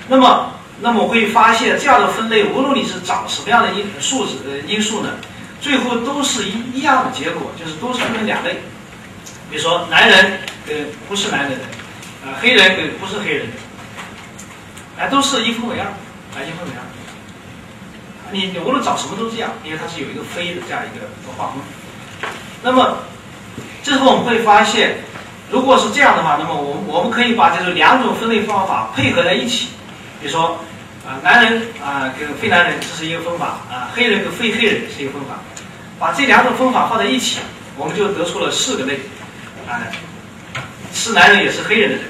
[0.07, 5.09] 那么，那么我会发现这样的分类，无论你是找什么样的因数字呃因素呢，
[5.59, 8.57] 最后都是一一样的结果，就是都是分成两类。
[9.49, 11.65] 比如说，男人跟不是男人的，
[12.25, 13.53] 呃，黑人跟不是黑人的，
[14.97, 16.83] 哎，都是一分为二，啊，一分为二。
[18.29, 22.31] 你你无论找什么都这样，因为它是有一个非的这样一个一个划分。
[22.61, 22.97] 那么，
[23.81, 24.97] 这时候我们会发现，
[25.49, 29.69] 如果是这样的话，那么我我们可以把这种两种分类方法配合在一起。
[30.19, 30.59] 比如说，
[31.07, 35.39] 啊，男人啊跟非男人这是一个分法，啊，黑人跟非黑人是一个分法。
[35.97, 37.39] 把这两种分法放在一起，
[37.77, 38.99] 我们就得出了四个类。
[39.65, 39.87] 啊，
[40.93, 42.03] 是男人也是黑人的人，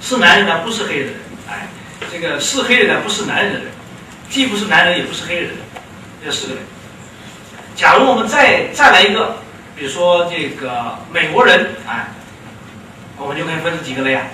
[0.00, 1.68] 是男人但不是黑人的人，哎，
[2.10, 3.68] 这个是黑人但不是男人的人。
[4.30, 5.50] 既不是男人，也不是黑人，
[6.24, 6.60] 这四个类。
[7.76, 9.36] 假如我们再再来一个，
[9.76, 12.08] 比如说这个美国人，哎，
[13.18, 14.24] 我们就可以分成几个类啊？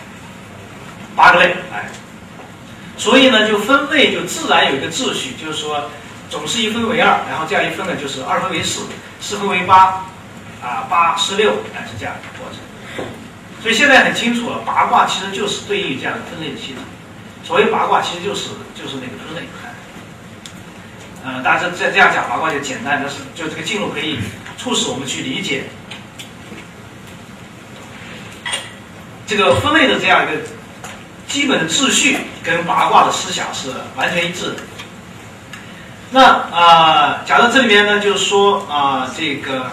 [1.17, 1.91] 八个类，哎。
[2.97, 5.91] 所以呢，就分类就自然有一个秩序，就是说
[6.31, 8.83] 总是一分为二，然后这样一分呢，就是二分为四，
[9.21, 10.07] 四分为八，
[10.63, 12.59] 啊，八十六，哎，是这样的过程。
[13.63, 16.83] 所以现在很清楚了，八卦其实就是对应这样的分类的系统。
[17.43, 19.49] 所谓八卦，其实就是就是那个分类。
[21.25, 24.19] 呃，大家这这样讲八卦就简单，但是就这个进入可以
[24.57, 25.65] 促使我们去理解
[29.27, 30.41] 这个分类的这样一个
[31.29, 34.57] 基本的秩序跟八卦的思想是完全一致的。
[36.11, 39.71] 那啊，讲到这里面呢，就是说啊，这个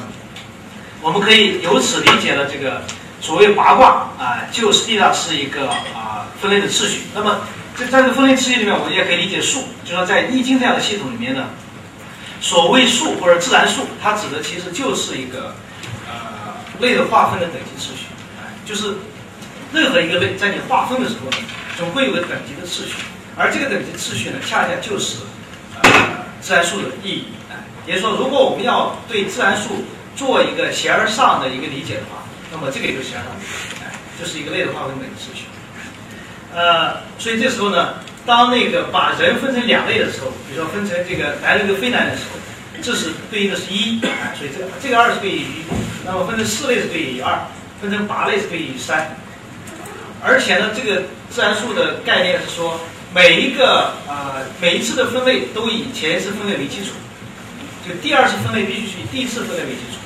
[1.01, 2.81] 我们可以由此理解了这个
[3.21, 7.03] 所谓八卦啊，就实际上是一个啊分类的秩序。
[7.13, 7.41] 那么
[7.75, 11.45] 在在这个分类秩序里面，我们也可以理解数，就说在易经这样的系统里面呢，
[12.41, 15.55] 所谓数或者自然数，它指的其实就是一个
[16.09, 18.07] 呃类的划分的等级秩序，
[18.65, 18.95] 就是
[19.73, 21.37] 任何一个类在你划分的时候呢，
[21.77, 23.03] 总会有个等级的秩序，
[23.35, 25.17] 而这个等级秩序呢，恰恰就是
[25.81, 25.89] 呃。
[26.43, 27.55] 自然数的意义，哎，
[27.87, 33.39] 也就是说，如果我们要对自然数做一个形而上的一个理解的话，那么这个也就是形而上的，
[33.79, 35.45] 哎，就是一个类的划分等级秩序。
[36.53, 37.93] 呃，所以这时候呢，
[38.25, 42.37] 当那个把人分成两类的时候，比如说分成这个男人跟非男人的时候，
[42.81, 45.63] 这是对应的是一，哎，所以这个这个二是对应于一，
[46.05, 47.39] 那么分成四类是对应于二，
[47.81, 49.15] 分成八类是对应于三。
[50.23, 52.79] 而且呢，这个自然数的概念是说。
[53.15, 56.97] 每一个啊，每一次的分类都以前一次分类为基础，
[57.87, 60.01] 就第二次分类必须以第一次分类为基础。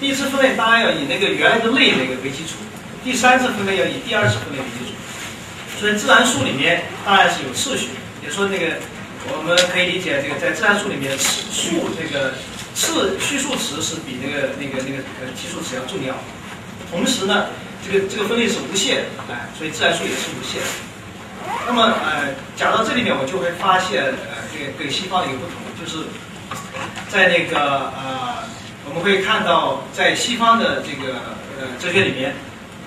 [0.00, 2.56] 第一次分类当然要以那个原来的类那个为基础，
[3.04, 4.96] 第三次分类要以第二次分类为基础。
[5.78, 7.88] 所以自然数里面当然是有次序，
[8.24, 8.80] 也说那个
[9.28, 12.32] 我们可以理解这个在自然数里面次数这个
[12.74, 16.16] 次序数词是比那个那个那个呃奇数词要重要。
[16.90, 17.46] 同时呢，
[17.86, 20.60] 这个这个分类是无限，哎，所以自然数也是无限。
[21.66, 26.04] 那么，呃，讲到这里面，我就会发现，呃，这跟西方的一个不同，就是
[27.08, 28.44] 在那个呃，
[28.88, 31.14] 我们会看到，在西方的这个
[31.58, 32.34] 呃哲学里面，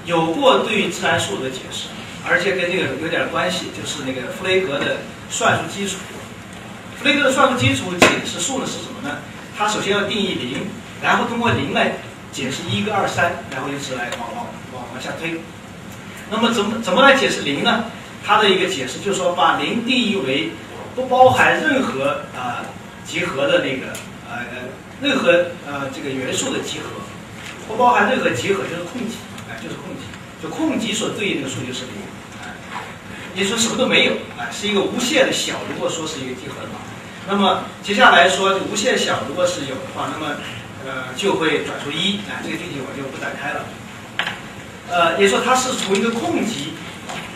[0.05, 1.87] 有过对于自然数的解释，
[2.27, 4.97] 而且跟这个有点关系，就是那个弗雷格的
[5.29, 5.97] 算术基础。
[6.99, 9.17] 弗雷格的算术基础解释数呢是什么呢？
[9.57, 10.67] 他首先要定义零，
[11.01, 11.93] 然后通过零来
[12.33, 15.39] 解释一、个二、三，然后一直来往往往往下推。
[16.31, 17.85] 那么怎么怎么来解释零呢？
[18.25, 20.49] 它的一个解释就是说，把零定义为
[20.95, 22.65] 不包含任何啊
[23.05, 23.93] 集合的那个
[24.29, 24.39] 呃
[25.01, 25.31] 任何
[25.67, 26.89] 呃这个元素的集合，
[27.67, 29.17] 不包含任何集合就是空集，
[29.49, 30.03] 哎就是空集，
[30.41, 31.93] 就空集所对应的数就是零，
[32.41, 32.47] 哎，
[33.35, 36.79] 也说什么都没有，哎是一个无限的小，如果说是一个集合的话，
[37.27, 40.35] 那么接下来说无限小如果是有的话，那么
[40.85, 43.65] 呃就会转出一，哎这个具体我就不展开了，
[44.89, 46.73] 呃也说它是从一个空集。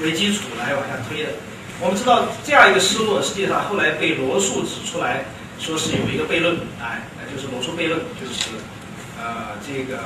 [0.02, 1.30] 为基础来往下推的，
[1.82, 5.26] 我们知道这样一个思路，实际上后来被罗素指出来
[5.58, 8.54] 说是有一个悖论，哎，那就是罗素悖论，就是
[9.18, 9.98] 呃这个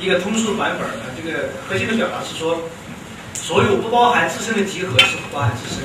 [0.00, 2.66] 一个通俗版本的这个核心的表达是说，
[3.34, 5.84] 所有不包含自身的集合是不包含自身。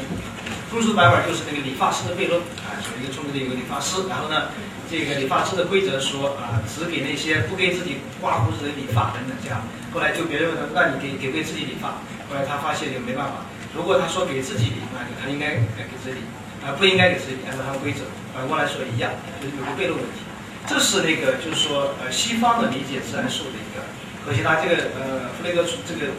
[0.72, 4.50] 通俗版本就是那个理发师的悖论，啊，说一个聪明的一个理发师，然后呢，
[4.89, 9.62] 这个理发师的规则说啊，只给那些不给自己刮胡子的理发等等这样。
[9.93, 12.02] 后来就别人问他，那你给给不给自己理发？
[12.28, 13.45] 后来他发现就没办法。
[13.75, 16.21] 如果他说给自己理，那就他应该给自己理，
[16.65, 18.02] 啊不应该给自己，按照他的规则。
[18.34, 20.25] 反过来说一样，就有个悖论问题。
[20.67, 23.82] 这是那个就是说呃西方的理解自然数的一个
[24.25, 24.43] 核心。
[24.43, 26.13] 他这个呃弗雷格这个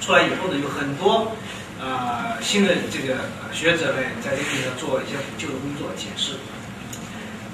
[0.00, 1.32] 出来以后呢，有很多
[1.80, 6.32] 啊新的这个学者呢在这里面做一些补救的工作解释。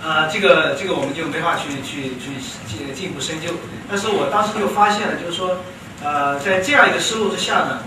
[0.02, 2.36] 啊这个这个我们就没法去去去
[2.66, 3.48] 进进一步深究。
[3.88, 5.58] 但是我当时就发现了，就是说
[6.02, 7.80] 呃在这样一个思路之下呢。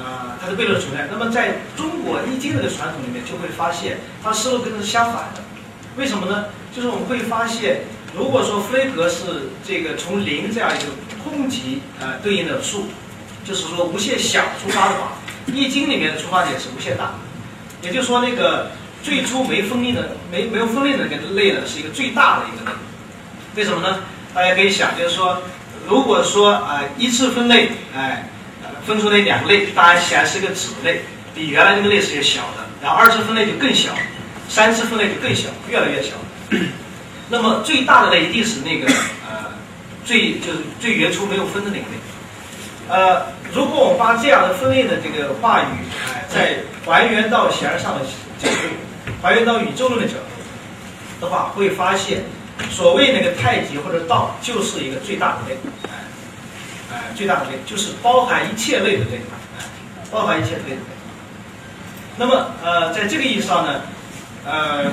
[0.00, 1.08] 呃，它的悖论存在。
[1.10, 5.42] 那么，在中国易经这个传统里面，就会发现它思路跟它是相反的。
[5.96, 6.44] 为什么呢？
[6.72, 7.80] 就是我们会发现，
[8.14, 10.92] 如果说飞格是这个从零这样一个
[11.24, 12.86] 空集呃对应的数，
[13.44, 15.14] 就是说无限小出发的话，
[15.48, 17.14] 易经里面的出发点是无限大。
[17.82, 18.70] 也就是说，那个
[19.08, 22.76] 最初没分类的、没没有分类的那个类呢，是一个最大的一个类。
[23.56, 24.00] 为什么呢？
[24.34, 25.40] 大家可以想，就是说，
[25.88, 28.28] 如果说啊一次分类，哎。
[28.86, 31.02] 分出那两类，当然显然是个子类，
[31.34, 32.64] 比原来那个类是要小的。
[32.82, 33.90] 然后二次分类就更小，
[34.48, 36.14] 三次分类就更小，越来越小。
[37.28, 38.86] 那么最大的类一定是那个
[39.28, 39.52] 呃
[40.06, 41.98] 最就是最原初没有分的那个类。
[42.88, 46.56] 呃，如果我们把这样的分类的这个话语，哎，再
[46.90, 48.00] 还原到弦上的
[48.42, 48.68] 角度，
[49.22, 52.22] 还原到宇宙论的角度的话，会发现
[52.70, 55.56] 所谓那个太极或者道就是一个最大的类。
[56.90, 59.20] 呃，最大的类就是包含一切类的类，
[60.10, 60.96] 包含一切类的类。
[62.16, 63.82] 那么，呃，在这个意义上呢，
[64.44, 64.84] 呃，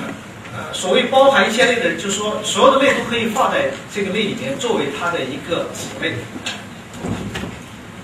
[0.52, 6.16] 呃，所谓包含一切类的，就是说所有的类都可以放在这个类里面，作为它的一个子类。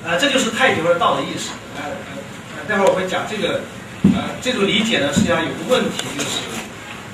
[0.05, 1.51] 呃，这就是太极或者道的意思。
[1.77, 3.61] 呃呃，待会儿我会讲这个，
[4.05, 6.39] 呃，这种理解呢，实际上有个问题，就是，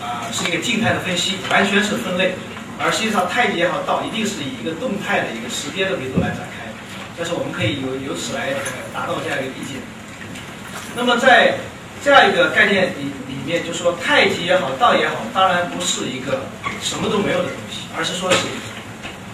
[0.02, 2.34] 啊，是一个静态的分析，完全是分类，
[2.78, 6.66] 而实际上太极也好，道一定是以一个动态的一个时间的维度来展开。
[7.16, 8.54] 但是我们可以由由此来
[8.94, 9.74] 达到这样一个理解。
[10.96, 11.54] 那么在
[12.02, 16.46] 这样一个概念里里面，就说太极也好，道也好，当然不是一个
[16.80, 18.38] 什么都没有的东西，而是说是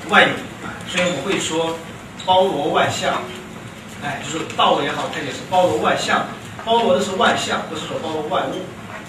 [0.08, 0.34] 万有
[0.66, 0.72] 啊。
[0.88, 1.78] 所以我们会说
[2.24, 3.22] 包罗万象，
[4.02, 6.26] 哎，就是道也好，它也是包罗万象，
[6.64, 8.54] 包罗的是万象，不是说包罗万物。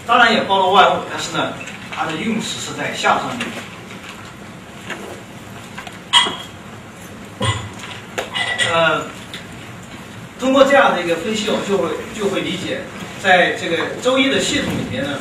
[0.06, 1.54] 当然也包罗万物，但是呢，
[1.92, 3.48] 它的用词是在象上面。
[8.72, 9.04] 呃，
[10.40, 12.82] 通过这样的一个分析，我们就会就会理解，
[13.24, 15.18] 在这个周易的系统里面呢，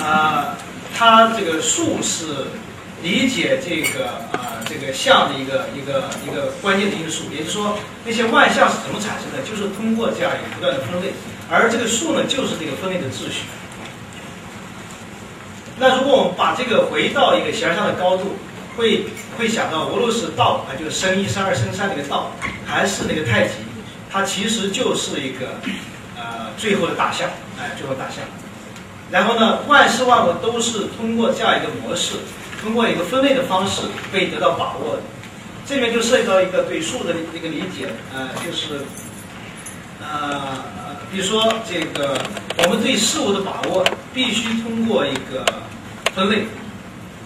[0.00, 0.56] 啊，
[0.96, 2.46] 它这个数是
[3.02, 11.12] 理解这个啊这个象的一个一个一个关键的因素，也就是说，那些万象是怎么产生的，就是通过这样一个不断的分类，
[11.48, 13.46] 而这个数呢，就是这个分类的秩序。
[15.78, 18.36] 那如果我们把这个回到一个形而上的高度，
[18.76, 19.06] 会
[19.38, 22.32] 会想到，无论是道啊，就是生一、生二、生三那个道，
[22.66, 23.54] 还是那个太极，
[24.10, 25.60] 它其实就是一个
[26.16, 28.24] 呃最后的大象，哎，最后大象。
[29.10, 32.14] 然后呢，万事万物都是通过这样一个模式，
[32.62, 35.02] 通过一个分类的方式被得到把握的。
[35.66, 38.80] 这边就涉及到一个对数的一个理解，呃，就是
[40.00, 40.58] 呃，
[41.10, 42.16] 比如说这个
[42.58, 45.44] 我们对事物的把握必须通过一个。
[46.16, 46.46] 分类，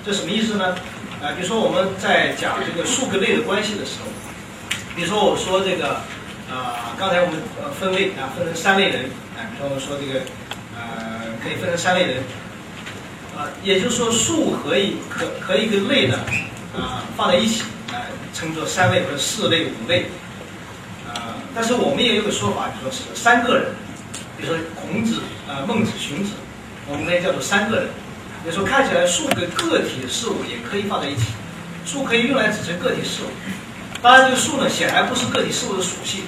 [0.05, 0.75] 这什么意思呢？
[1.23, 4.11] 啊，比如说我们在讲这个数跟类的关系的时候，
[4.97, 6.03] 比如说我说这个，
[6.51, 9.05] 啊，刚才我们呃分类啊，分成三类人，
[9.39, 10.27] 啊，比如说我们说这个，
[10.75, 12.25] 呃，可以分成三类人，
[13.37, 16.19] 啊，也就是说数可以可可以跟类呢，
[16.77, 20.07] 啊，放在一起，啊，称作三类或者四类、五类，
[21.07, 23.67] 啊，但是我们也有个说法，就说是三个人，
[24.37, 26.33] 比如说孔子、啊孟子、荀子，
[26.87, 27.89] 我们可以叫做三个人。
[28.47, 31.27] 有时候看起来数跟个体事物也可以放在一起，
[31.85, 33.29] 数可以用来指称个体事物。
[34.03, 36.23] 当然，这个数呢显然不是个体事物的属性，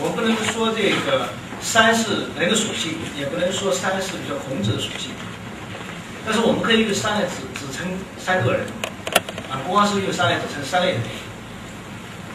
[0.00, 1.28] 我们不能说这个
[1.60, 5.10] 三是人的属性，也不能说三是比较孔子的属性。
[6.26, 7.86] 但是我们可以用三个指指称
[8.18, 8.66] 三个人，
[9.48, 11.00] 啊，不光是用三来指称三类人。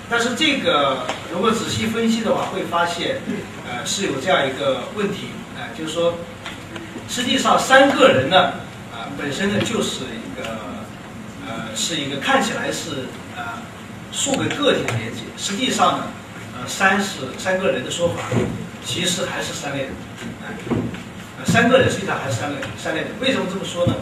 [0.09, 3.19] 但是这个如果仔细分析的话，会发现，
[3.69, 5.27] 呃，是有这样一个问题，
[5.57, 6.13] 啊，就是说，
[7.09, 8.53] 实际上三个人呢。
[8.93, 10.57] 啊本身呢就是一个，
[11.45, 13.43] 呃，是一个看起来是呃
[14.11, 16.03] 数个个体的连接，实际上呢，
[16.55, 18.23] 呃，三是三个人的说法，
[18.85, 19.91] 其实还是三类人，
[20.41, 20.47] 呃，
[21.45, 23.09] 三个人实际上还是三类三类人。
[23.19, 23.93] 为什么这么说呢？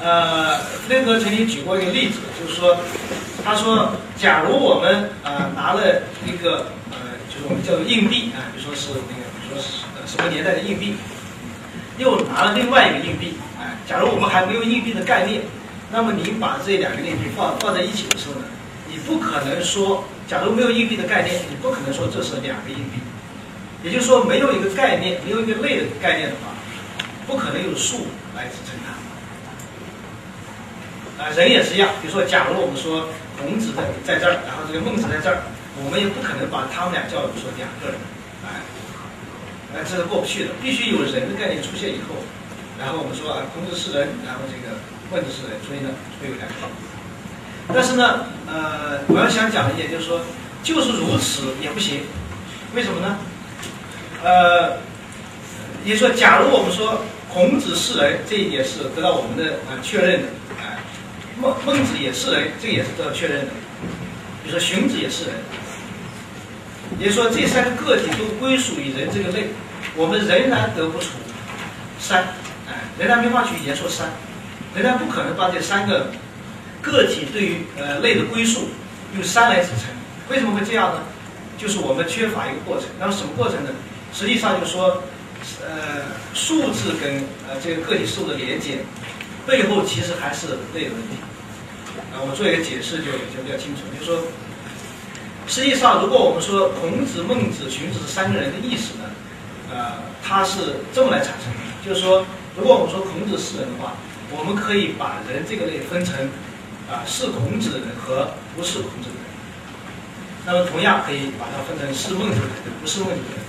[0.00, 2.76] 呃，弗雷格曾经举过一个例子，就是说，
[3.44, 10.96] 他说，假如我们呃拿了一个呃，就是我们叫做硬币啊，比如说是那个，比如说是呃什么年代的硬币，
[11.96, 13.34] 又拿了另外一个硬币。
[13.86, 15.42] 假如我们还没有硬币的概念，
[15.92, 18.46] 那么你把这两个硬币放放在一起的时候呢，
[18.90, 22.98] 你不可能说，假如没有硬币的概念，你不可能说这是两个硬币。
[23.84, 26.56] 也就是说，没有一个概念，没有一个类的概念的话，
[27.26, 28.96] 不可能有数来支撑它。
[31.22, 31.90] 啊，人也是一样。
[32.00, 35.44] 比如说，假如我们说孔子在在这儿，然后这个孟子在这儿，
[35.84, 38.00] 我们也不可能把他们俩叫做说两个人，
[38.48, 38.64] 哎，
[39.76, 40.56] 哎，这是过不去的。
[40.62, 42.16] 必须有人的概念出现以后。
[42.80, 44.80] 然后我们说啊，孔子是人，然后这个
[45.12, 46.56] 孟子是人，所以呢会有两个。
[47.68, 50.24] 但是呢，呃，我要想讲一点就是说，
[50.64, 52.00] 就是如此也不行，
[52.74, 53.20] 为什么呢？
[54.24, 54.78] 呃，
[55.84, 60.80] 也说，假如我们说孔子是人，这一点是得到我们的啊确认的，啊，
[61.38, 63.52] 孟孟子也是人，这也是得到确认的。
[64.42, 65.34] 比如说荀子也是人，
[66.98, 69.48] 也说这三个个体都归属于人这个类，
[69.94, 71.10] 我们仍然得不出
[71.98, 72.24] 三。
[72.96, 74.08] 仍然没法去言说三，
[74.74, 76.12] 仍然不可能把这三个
[76.80, 78.68] 个体对于呃类的归属
[79.16, 79.90] 用三来指称。
[80.30, 81.02] 为什么会这样呢？
[81.58, 82.86] 就是我们缺乏一个过程。
[82.98, 83.70] 那么什么过程呢？
[84.14, 85.02] 实际上就是说，
[85.60, 87.16] 呃，数字跟
[87.48, 88.78] 呃这个个体事物的连接
[89.46, 91.18] 背后其实还是类的问题。
[92.14, 93.82] 啊，我做一个解释就就比较清楚。
[93.98, 94.22] 就是说，
[95.48, 99.04] 实际上如果我们说孔子、孟子、荀子三个人的意思呢，
[99.70, 102.24] 呃，它是这么来产生的，就是说。
[102.56, 103.94] 如果我们说孔子是人的话，
[104.30, 106.14] 我们可以把人这个类分成
[106.86, 109.26] 啊是孔子的人和不是孔子的人。
[110.46, 113.43] 那么同样可以把它分成是孟子的人不是孟子的人，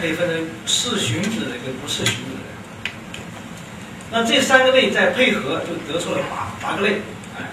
[0.00, 2.90] 可以分成是荀子的跟不是荀子的。
[4.10, 7.02] 那这三个类再配合，就得出了八八个类，
[7.36, 7.50] 哎，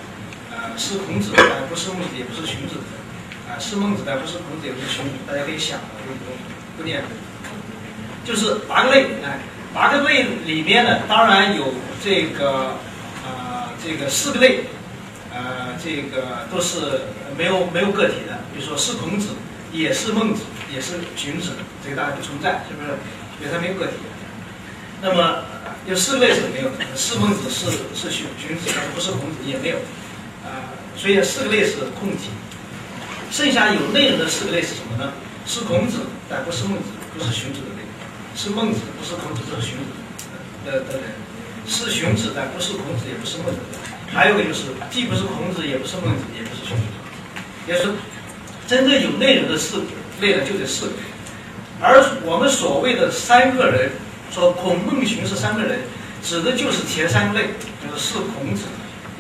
[0.51, 6.13] 呃是孔子的，不是孟子也不是荀子的，啊是孟子的不是孔子也不是荀子，大家可以想，不
[6.77, 7.03] 不念，
[8.23, 9.39] 就是八个类，哎。
[9.75, 11.73] 八个类里面呢，当然有
[12.05, 12.77] 这个，
[13.25, 14.65] 呃，这个四个类，
[15.34, 17.01] 呃，这个都是
[17.36, 18.41] 没有没有个体的。
[18.53, 19.29] 比如说，是孔子，
[19.71, 20.43] 也是孟子，
[20.74, 21.51] 也是荀子，
[21.84, 22.97] 这个大家不存在，是不是？
[23.39, 23.93] 因为它没有个体。
[25.01, 25.43] 那么
[25.86, 29.78] 有四个类是没有的，是孟子，是是荀荀子，但是不是孔子也没有。
[30.41, 32.34] 啊，所以四个类是空体。
[33.30, 35.13] 剩下有内容的四个类是什么呢？
[35.45, 35.99] 是孔子，
[36.30, 37.84] 但不是孟子，不是荀子的类；
[38.36, 39.91] 是孟子，不是孔子，这是荀子
[40.65, 41.11] 的的人；
[41.67, 43.59] 是荀子，但不是孔子，也不是孟子。
[44.13, 46.84] 还有个就是，既不是孔子，也不是孟子，也不是荀子。
[47.67, 47.89] 也是
[48.67, 49.82] 真正有内容的四
[50.22, 50.93] 类呢，就这四个。
[51.82, 53.91] 而我们所谓的三个人，
[54.32, 55.80] 说孔孟荀是三个人，
[56.24, 57.49] 指的就是前三类，
[57.82, 58.64] 就是是孔子，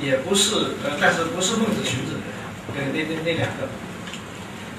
[0.01, 3.67] 也不是呃，但是不是孟子、荀子的，呃，那那那两个。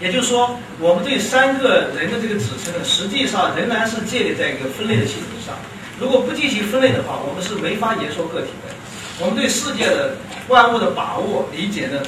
[0.01, 5.55] 也就是说，我们对三个人的这个指称呢，实际上仍然是建立在一个分类的基础上。
[6.01, 8.75] 如果不进行分类的话，我们是没法言说个体的。
[9.21, 10.17] 我们对世界的
[10.49, 12.03] 万物的把握理解呢，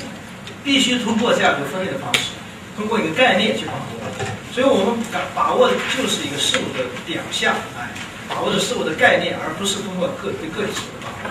[0.65, 2.33] 必须通过这样一个分类的方式，
[2.77, 3.81] 通过一个概念去把握。
[4.53, 7.91] 所以我们把把握的就是一个事物的表象，哎，
[8.29, 11.31] 把握的事物的概念，而不是通过个对个体事物的把握。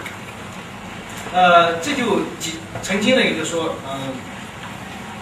[1.33, 2.21] 呃，这就
[2.83, 4.13] 曾经呢，也就说，嗯。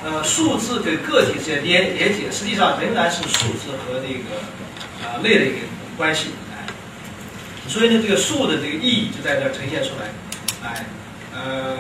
[0.06, 4.36] 呃，数字跟个体之间连连接，实际上仍然是数字和那个
[5.02, 5.60] 啊类的一个
[5.96, 6.68] 关系，哎，
[7.70, 10.86] 所以呢，这个数的这个意义就在这呈现出来，哎，
[11.34, 11.78] 呃，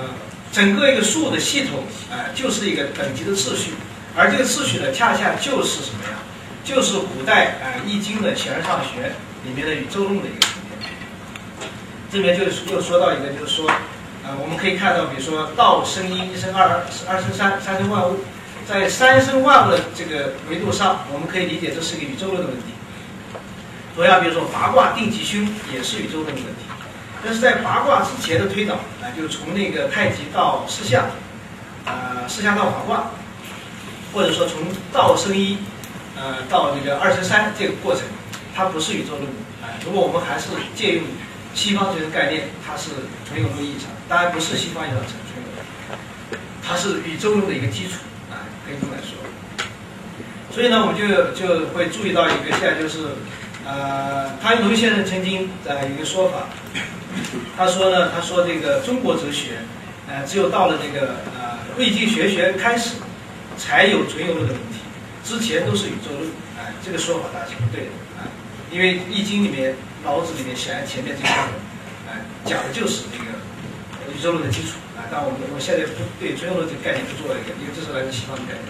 [0.54, 3.72] 整个一个数的系统，哎，就是一个等级的秩序，
[4.16, 6.18] 而这个秩序呢，恰恰就是什么呀？
[6.64, 9.12] 就是古代啊《易经》的形而上学
[9.44, 10.90] 里面的宇宙论的一个层面。
[12.12, 13.70] 这边就又说到一个，就是说。
[14.24, 18.24] 啊，我们可以看到，比如说道生一，一生二，二生三，三生万物，
[18.66, 22.72] 在三生万物的这个维度上，我们可以理解这是个宇宙论的问题。
[23.94, 26.64] 同样，比如说八卦定吉凶也是宇宙论的问题。
[27.22, 31.04] 但是在八卦之前的推导，啊，就从那个太极到四象，
[31.86, 33.12] 啊，四象到八卦，
[34.14, 34.62] 或者说从
[34.94, 35.58] 道生一，
[36.16, 38.04] 呃，到那个二生三这个过程，
[38.56, 39.24] 它不是宇宙论。
[39.62, 41.04] 啊，如果我们还是借用。
[41.56, 42.90] 西方这个概念，它是
[43.30, 48.00] 纯有论意义上，当然不是西方意义上纯有论，它是宇宙论的一个基础
[48.32, 49.14] 啊，可以这么来说。
[50.50, 51.06] 所以呢，我们就
[51.38, 53.06] 就会注意到一个现象，就是
[53.68, 56.50] 呃，汤因先生曾经呃有一个说法，
[57.56, 59.60] 他说呢，他说这个中国哲学，
[60.10, 62.96] 呃，只有到了这个呃魏晋玄学开始，
[63.58, 64.80] 才有纯有论的问题，
[65.24, 68.28] 之前都是宇宙论，哎，这个说法当然是不对的啊，
[68.72, 69.76] 因为易经里面。
[70.04, 71.32] 老子里面显然前面这个，
[72.12, 73.32] 哎，讲的就是那个
[74.12, 75.08] 宇宙论的基础啊。
[75.10, 78.68] 但我们我现在不对纯有论这个概念不做了一个，因为这是来自西方的概念。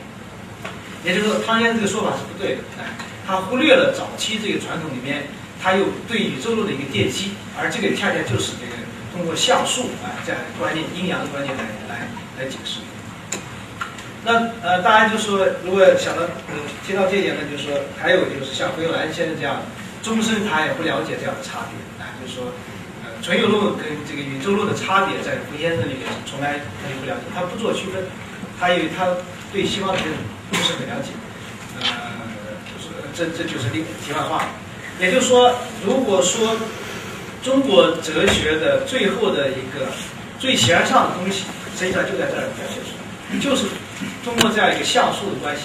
[1.01, 2.93] 也就是说，汤先生这个说法是不对的，哎，
[3.25, 5.25] 他忽略了早期这个传统里面，
[5.57, 8.77] 他有对宇宙论的一个奠基，而这个恰恰就是这个
[9.09, 12.05] 通过象数啊这样的观念、阴阳的观念来来
[12.37, 12.77] 来解释。
[14.23, 16.53] 那呃，当然就是说，如果想到呃
[16.87, 19.61] 提到这一点呢，就是说，还有就是像冯友兰先生这样。
[20.03, 22.51] 终身他也不了解这样的差别啊，就是说，
[23.05, 28.03] 呃，纯有论跟这个宇宙论的差别，在胡先生里面从来他就不了解，他不做区分，
[28.59, 29.07] 他因为他
[29.53, 30.01] 对西方的
[30.51, 31.15] 不是很了解，
[31.79, 31.87] 呃，
[32.67, 34.43] 就是这这就是另题外话。
[34.99, 35.55] 也就是说，
[35.85, 36.53] 如果说
[37.41, 39.87] 中国哲学的最后的一个
[40.37, 41.45] 最形而上的东西，
[41.79, 43.71] 实际上就在这儿表现出来，就是
[44.23, 45.63] 通过这样一个像素的关系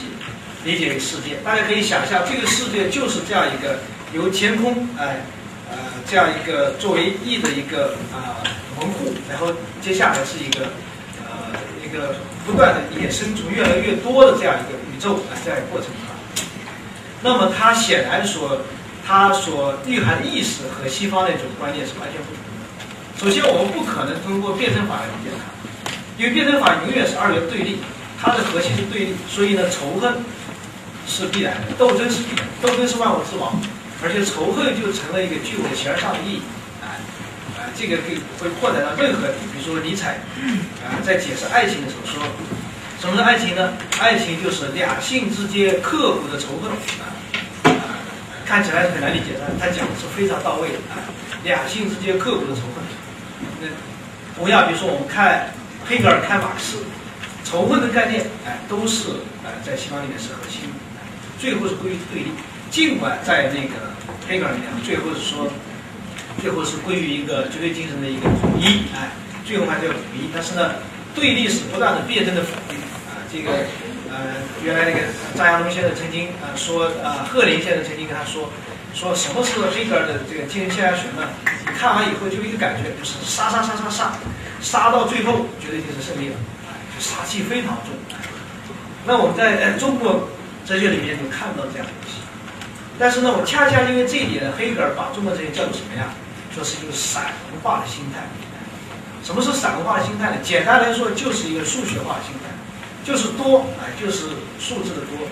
[0.65, 1.37] 理解世界。
[1.45, 3.79] 大家可以想象，这个世界就是这样一个。
[4.15, 5.21] 由天空，哎，
[5.71, 5.77] 呃，
[6.09, 8.41] 这样一个作为义的一个啊
[8.81, 10.65] 门户，然后接下来是一个
[11.21, 11.53] 呃
[11.85, 12.17] 一个
[12.47, 16.17] 不断的衍生出越来越多的这样一个宇宙啊这样一个过程啊。
[17.21, 18.63] 那么它显然所，
[19.07, 22.65] 它所蕴含的意识和西方那种观念是完全不同的。
[23.21, 27.77] 首先，我们不可能通过辩证法来理解它，因为辩证法永远是二元对立，
[28.21, 30.13] 它的核心是对立，所以呢，仇恨
[31.07, 33.61] 是必然的，斗争是必然，斗争是万物之王。
[34.01, 36.43] 而且仇恨就成了一个具有形而上的意义，
[36.79, 36.95] 啊，
[37.59, 40.23] 啊，这个可以会扩展到任何，比如说尼采，
[40.87, 42.23] 啊，在解释爱情的时候说，
[43.03, 43.75] 什么是爱情呢？
[43.99, 46.71] 爱情就是两性之间刻骨的仇恨，
[47.03, 47.11] 啊，
[47.75, 47.91] 啊，
[48.47, 51.03] 看起来很难理解，但他讲的是非常到位的，啊，
[51.43, 52.79] 两性之间刻骨的仇恨。
[53.61, 53.67] 那
[54.39, 55.51] 同样，比如说我们看
[55.91, 56.87] 黑格尔、看马克思，
[57.49, 59.09] 仇恨的概念，哎，都是
[59.41, 60.69] 啊，在西方里面是核心，
[61.41, 62.29] 最后是归于对立。
[62.71, 63.89] 尽管在那个
[64.29, 65.49] 黑格尔里面，最后是说，
[66.43, 69.09] 最后是归于一个绝对精神的一个统一，哎，
[69.47, 70.29] 最后还是要统一。
[70.35, 70.75] 但是呢，
[71.15, 72.77] 对立是不断的辩证的否定
[73.09, 73.25] 啊。
[73.33, 73.51] 这个
[74.13, 78.53] 呃，原来那个张亚东先生曾经啊说啊，赫林先生曾经跟他说，
[78.93, 81.25] 说什么是黑格尔的这个精神现象学呢？
[81.65, 84.13] 你看完以后就一个感觉，就是杀杀杀杀杀，
[84.61, 86.37] 杀到最后绝对精神胜利了，
[86.99, 87.95] 杀气非常重。
[89.07, 90.29] 那我们在中国。
[90.69, 92.21] 哲学里面就看到这样的东西。
[92.99, 96.13] 但是呢，我恰恰因为这一点，黑格尔把中国哲学叫做什么呀？
[96.55, 98.21] 说是一个散文化的心态。
[99.25, 100.37] 什么是散文化的心态呢？
[100.45, 102.53] 简单来说，就是一个数学化的心态，
[103.03, 104.29] 就是多啊，就是
[104.61, 105.25] 数字的多。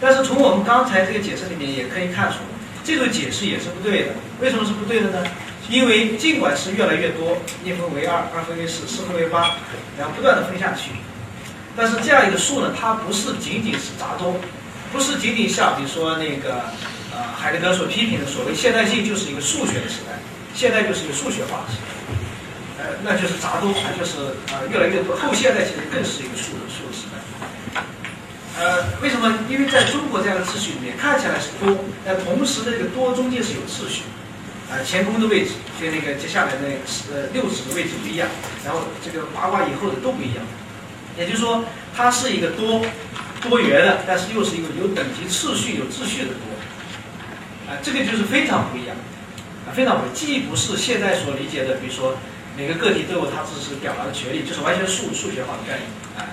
[0.00, 2.38] 但是从我们刚才这个解释里面也可以看出，
[2.84, 4.10] 这个解释也是不对的。
[4.38, 5.26] 为什么是不对的呢？
[5.70, 9.54] 因为尽管是越来越多，一分为二，二分为四，四分为八，
[9.96, 10.90] 然后不断的分下去，
[11.76, 14.34] 但是这样一个数呢，它不是仅仅是杂多，
[14.92, 16.74] 不是仅仅像比如说那个
[17.14, 20.18] 呃海德格所批评的所谓现代性就是一个数学的时代，
[20.58, 24.18] 现代就是一个数学化的时代，呃，那就是杂多，就是
[24.50, 25.14] 呃越来越多。
[25.14, 27.22] 后现代其实更是一个数的数的时代。
[28.58, 29.32] 呃，为什么？
[29.48, 34.02] 因为在中国这样的秩序里面，看起来是多，但同时的这个多中间是有秩序。
[34.70, 35.50] 啊，乾宫的位置
[35.80, 36.58] 跟那个接下来的
[37.12, 38.28] 呃六指的位置不一样，
[38.64, 40.46] 然后这个八卦以后的都不一样，
[41.18, 42.80] 也就是说，它是一个多
[43.42, 46.46] 多元的，但是又是一个有等级次序、有秩序的多，
[47.66, 48.94] 啊，这个就是非常不一样，
[49.66, 52.14] 啊，非常不一样，既不是现在所理解的，比如说
[52.56, 56.30] 每个个体都有他自己表达的权利，就是完全数数学化的概念，啊，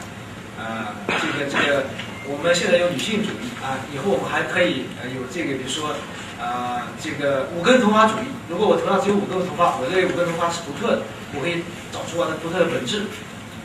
[0.61, 1.87] 啊，这个这个
[2.29, 5.95] 我们现在有女性主义啊，以后我们还可以呃有这个，比如说。
[6.39, 11.01] 啊，这个五根头发主义，如果我头上只有五根头发，我认为五根头发是独特的，
[11.33, 13.03] 我可以找出它的独特的本质。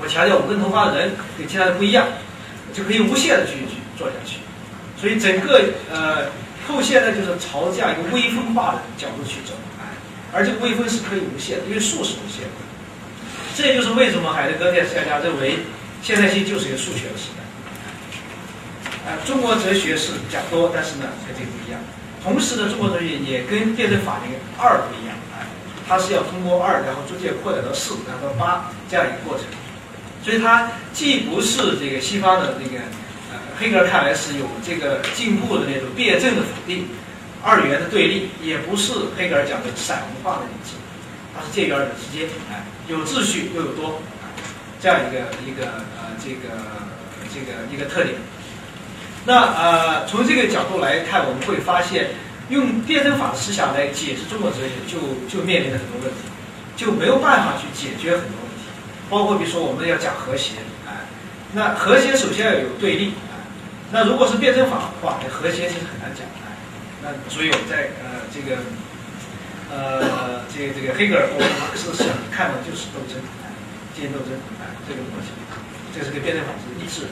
[0.00, 2.06] 我强调五根头发的人跟其他人不一样，
[2.72, 4.38] 就可以无限的去去做下去。
[4.98, 5.60] 所以整个
[5.92, 6.32] 呃
[6.66, 9.92] 后现代就是朝这样一个微分化的角度去走，哎，
[10.32, 12.56] 而这个微分是可以无限的，因为数是无限的。
[13.54, 15.58] 这也就是为什么海德格尔大家认为
[16.02, 17.44] 现代性就是一个数学的时代。
[19.04, 21.78] 啊，中国哲学是讲多，但是呢跟这个不一样。
[22.22, 25.42] 同时呢，中国哲学也跟辩证法那个二不一样，啊，
[25.88, 29.46] 它是要通过二，然后逐渐扩展到四，然后到八这样一个过程。
[30.22, 32.78] 所以它既不是这个西方的那个，
[33.32, 36.86] 呃，黑格尔看来是有这个进步的那种辩证的否定，
[37.42, 40.78] 二元的对立，也不是黑格尔讲的散文化的理智，
[41.34, 44.00] 它是介于二者之间，哎，有秩序又有多，
[44.80, 46.54] 这样一个一个呃这个
[47.34, 48.14] 这个一个特点。
[49.24, 52.10] 那呃，从这个角度来看，我们会发现，
[52.48, 54.98] 用辩证法的思想来解释中国哲学，就
[55.30, 56.26] 就面临着很多问题，
[56.76, 58.66] 就没有办法去解决很多问题。
[59.08, 60.58] 包括比如说，我们要讲和谐，
[60.88, 61.06] 哎，
[61.52, 63.46] 那和谐首先要有对立，啊，
[63.92, 66.58] 那如果是辩证法的话，和谐其实很难讲，哎，
[67.02, 68.58] 那所以我们在呃这个
[69.70, 73.54] 呃这个这个黑格尔或者马克思想看到就是斗争，哎，
[73.94, 75.30] 阶级斗争，哎，这个东西，
[75.94, 77.06] 这是个辩证法是一致。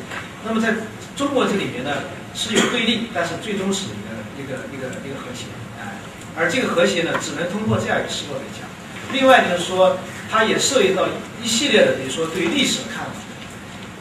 [0.45, 0.74] 那么在
[1.16, 1.93] 中国这里面呢
[2.35, 4.11] 是有对立，但是最终是一个
[4.41, 5.47] 一个一个一个和谐，
[5.78, 6.01] 哎，
[6.37, 8.68] 而这个和谐呢只能通过这样一个思路来讲。
[9.12, 9.99] 另外就是说，
[10.31, 11.07] 它也涉及到
[11.43, 13.12] 一系列的，比如说对历史的看法。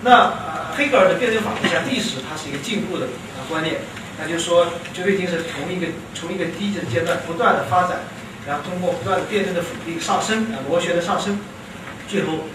[0.01, 3.07] 那呃，黑格尔的辩证法讲历史，它是一个进步的
[3.49, 3.75] 观念，
[4.17, 7.99] 那就是说绝对性是从一个从一个低级的阶段不断的发展，
[8.47, 11.37] 然后通过不断的辩证的否定上升啊，螺旋的上升，
[12.07, 12.45] 最后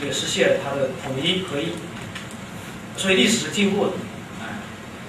[0.00, 1.72] 这个实现它的统一合一。
[2.96, 3.92] 所以历史是进步的，
[4.40, 4.48] 哎，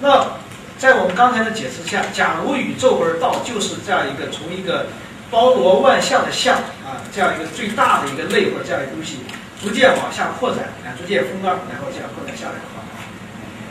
[0.02, 0.36] 那
[0.76, 4.88] 在我们刚才的解释下，假如宇宙而道就是这样一个从一个
[5.30, 9.20] 包罗万象的象啊，这样一个最大的一个类或者这样一个东西，
[9.58, 12.84] 逐渐往下扩展，啊，逐渐封盖，然后这样扩展下来的话，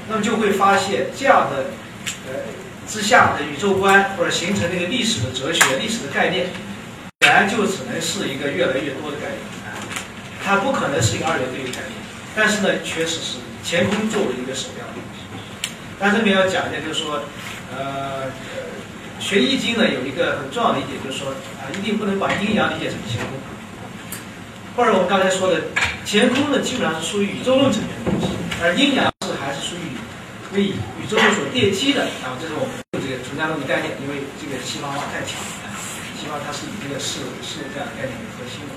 [0.09, 1.65] 那么就会发现这样的
[2.25, 2.41] 呃
[2.87, 6.47] 之下的宇宙观或者形成那个历史的哲学、历史的概念，
[7.19, 9.37] 本来就只能是一个越来越多的概念，
[10.47, 11.99] 它不可能是一个二元对立概念，
[12.33, 13.43] 但是呢，确实是。
[13.69, 15.27] 乾坤作为一个首要的东西，
[15.99, 17.19] 但这里要讲一下，就是说，
[17.75, 18.31] 呃，
[19.19, 23.35] 学易经呢有一个很重要的一点，就是说啊，一定不能把阴阳理解成乾坤，
[24.71, 25.67] 或者我们刚才说的
[26.07, 28.31] 乾坤呢，基本上是属于宇宙论层面的东西，
[28.63, 29.99] 而阴阳是还是属于
[30.55, 32.07] 为宇宙论所奠基的。
[32.23, 32.71] 啊，这是我们
[33.03, 35.75] 这个存在论的概念，因为这个西方化太强了，
[36.15, 38.71] 西方它是以这个事物事物这样的概念为核心的，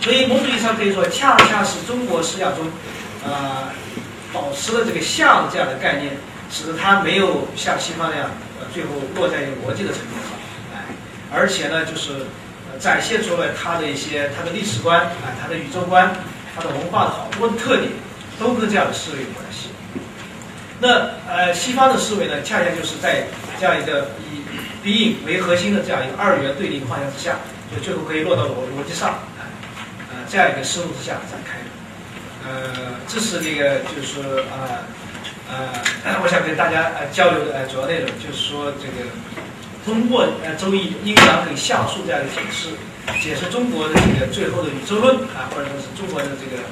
[0.00, 2.66] 所以某种意义上可以说，恰恰是中国思想中。
[3.22, 3.68] 呃，
[4.32, 6.16] 保持了这个像这样的概念，
[6.50, 10.32] 使得它没有像西方那样，呃，最后落在一个逻辑的层面上，
[10.72, 10.80] 哎，
[11.30, 12.24] 而且呢，就是
[12.78, 16.10] 展现出了它的一些它的历史观，啊，它的宇宙观，
[16.56, 17.90] 它的文化的好多的特点，
[18.38, 19.68] 都跟这样的思维有关系。
[20.80, 23.24] 那呃，西方的思维呢，恰恰就是在
[23.60, 24.40] 这样一个以
[24.82, 27.36] being 为核心的这样一个二元对立框架之下，
[27.70, 29.18] 就最后可以落到逻逻辑上，
[30.30, 31.66] 这样一个思路之下展开的。
[32.46, 34.86] 呃，这是那个，就是说，呃，
[35.50, 39.10] 呃， 我想跟大家呃交流的呃主要内容，就是说这个
[39.84, 42.70] 通过呃周易阴阳跟象数这样的解释，
[43.20, 46.62] 解释中国的这个最后的宇宙论啊，或者说是中国的这个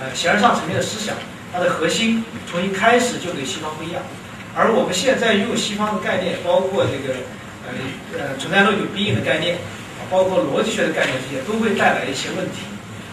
[0.00, 1.14] 呃形而上层面的思想，
[1.52, 4.00] 它的核心从一开始就跟西方不一样。
[4.56, 7.20] 而我们现在用西方的概念，包括这个
[7.68, 7.72] 呃
[8.16, 9.58] 呃存在论与必应的概念，
[10.08, 12.64] 包括逻辑学的概念，这些都会带来一些问题。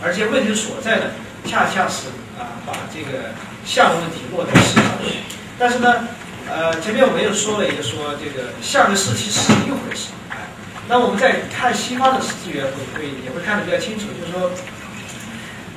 [0.03, 1.05] 而且问题所在呢，
[1.45, 3.31] 恰恰是啊把这个
[3.65, 4.85] 相的问题落在事上。
[5.57, 6.07] 但是呢，
[6.49, 10.09] 呃前面我们又说了一个说这个相和事其实是一回事。
[10.29, 10.37] 哎，
[10.87, 14.51] 那我们在看西方的资源会会也会看得比较清楚，就是说，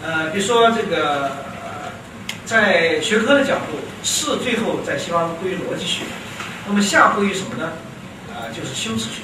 [0.03, 1.51] 呃比如说这个。
[2.45, 6.03] 在学科的角度，是最后在西方归于逻辑学，
[6.67, 7.73] 那么相归于什么呢？
[8.29, 9.23] 啊，就是修辞学。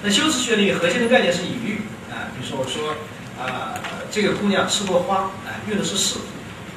[0.00, 2.94] 那修辞学里核心的概念是隐喻啊，比如说我说
[3.38, 3.78] 啊，
[4.10, 6.16] 这个姑娘吃过花，哎，用的是是，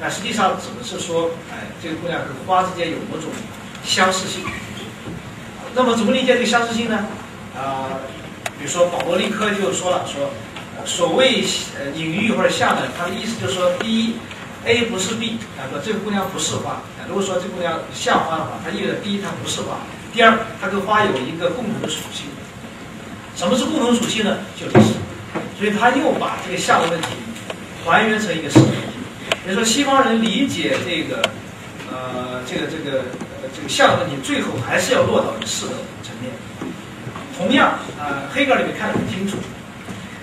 [0.00, 3.30] 那实际上指的是说，哎，这个姑娘和花之间有某种
[3.84, 4.42] 相似性。
[5.74, 7.06] 那么怎么理解这个相似性呢？
[7.56, 8.00] 啊，
[8.58, 10.30] 比如说保罗利科就说了，说
[10.84, 11.44] 所谓
[11.78, 14.16] 呃隐喻或者像呢，他的意思就是说，第一。
[14.64, 16.82] A 不是 B，啊，说这个姑娘不是花。
[17.06, 19.76] 如果说这姑娘像花的话，它意味着第一它不是花，
[20.12, 22.26] 第二它跟花有一个共同的属性。
[23.36, 24.38] 什么是共同属性呢？
[24.58, 24.76] 就是。
[25.58, 27.08] 所以他又把这个像的问题
[27.84, 28.76] 还原成一个是问题。
[29.44, 31.22] 比如说西方人理解这个
[31.90, 32.98] 呃这个这个
[33.42, 36.32] 呃这个像的问题，最后还是要落到事的层面。
[37.36, 39.36] 同样啊，黑格尔里面看得很清楚。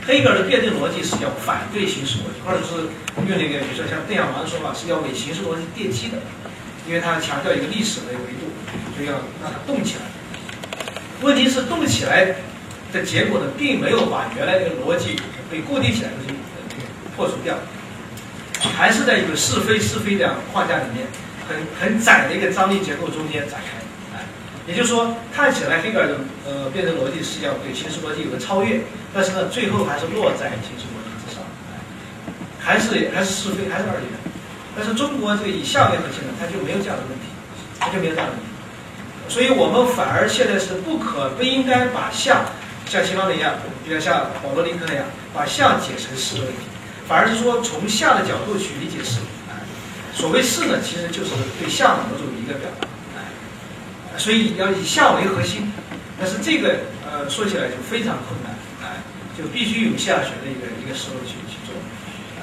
[0.05, 2.89] 黑格尔的辩证逻辑是要反对形式逻辑，或者是
[3.29, 6.17] 用那个，比如说像邓小平的说法，是要为形式逻辑奠基的，
[6.85, 8.51] 因为他强调一个历史的维度，
[8.97, 10.01] 所以要让它动起来。
[11.21, 12.35] 问题是动起来
[12.93, 15.19] 的结果呢，并没有把原来那个逻辑
[15.51, 16.35] 被固定起来的东西
[17.17, 17.55] 破除掉，
[18.77, 21.07] 还是在一个是非是非的框架里面，
[21.49, 23.81] 很很窄的一个张力结构中间展开。
[24.65, 26.15] 也就是说，看起来黑格尔的
[26.47, 28.79] 呃辩证逻辑是要对形式逻辑有个超越，
[29.13, 31.43] 但是呢，最后还是落在形式逻辑之上，
[32.59, 34.07] 还是还是是非，还是二元。
[34.73, 37.25] 但是中国这个以象为核心呢，它就没有这样的问题，
[37.77, 38.47] 它就没有这样的问题。
[39.27, 42.45] 所以我们反而现在是不可不应该把象
[42.85, 43.53] 像西方的一样，
[43.83, 46.59] 比如像保罗·林克那样，把象解成是的问题，
[47.07, 49.19] 反而是说从相的角度去理解是。
[50.13, 52.87] 所谓是呢，其实就是对象的某种一个表达。
[54.15, 55.73] 所以要以象为核心，
[56.19, 58.53] 但是这个呃说起来就非常困难，
[58.83, 59.01] 哎，
[59.35, 61.73] 就必须用相学的一个一个思路去去做，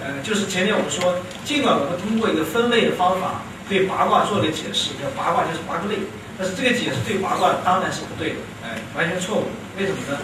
[0.02, 5.94] 呃，就是前面我们说，尽管我们通过一个分类的方法对八卦做了解释，叫八卦就是八个类，
[6.40, 9.44] 但是这个解释对八卦当然是不对的，哎，完全错误。
[9.76, 10.16] 为什么呢？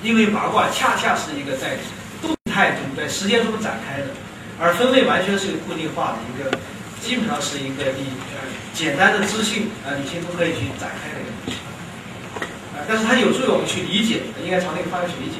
[0.00, 1.76] 因为八卦恰恰是一个在
[2.22, 4.06] 动态中、在时间中展开的，
[4.60, 6.56] 而分类完全是一个固定化的一个，
[7.00, 8.06] 基本上是一个你。
[8.72, 11.60] 简单的资讯啊，理性都可以去展开的一个东西
[12.72, 15.36] 啊，但是它有助于我们去理解，应该朝那个方向去理解。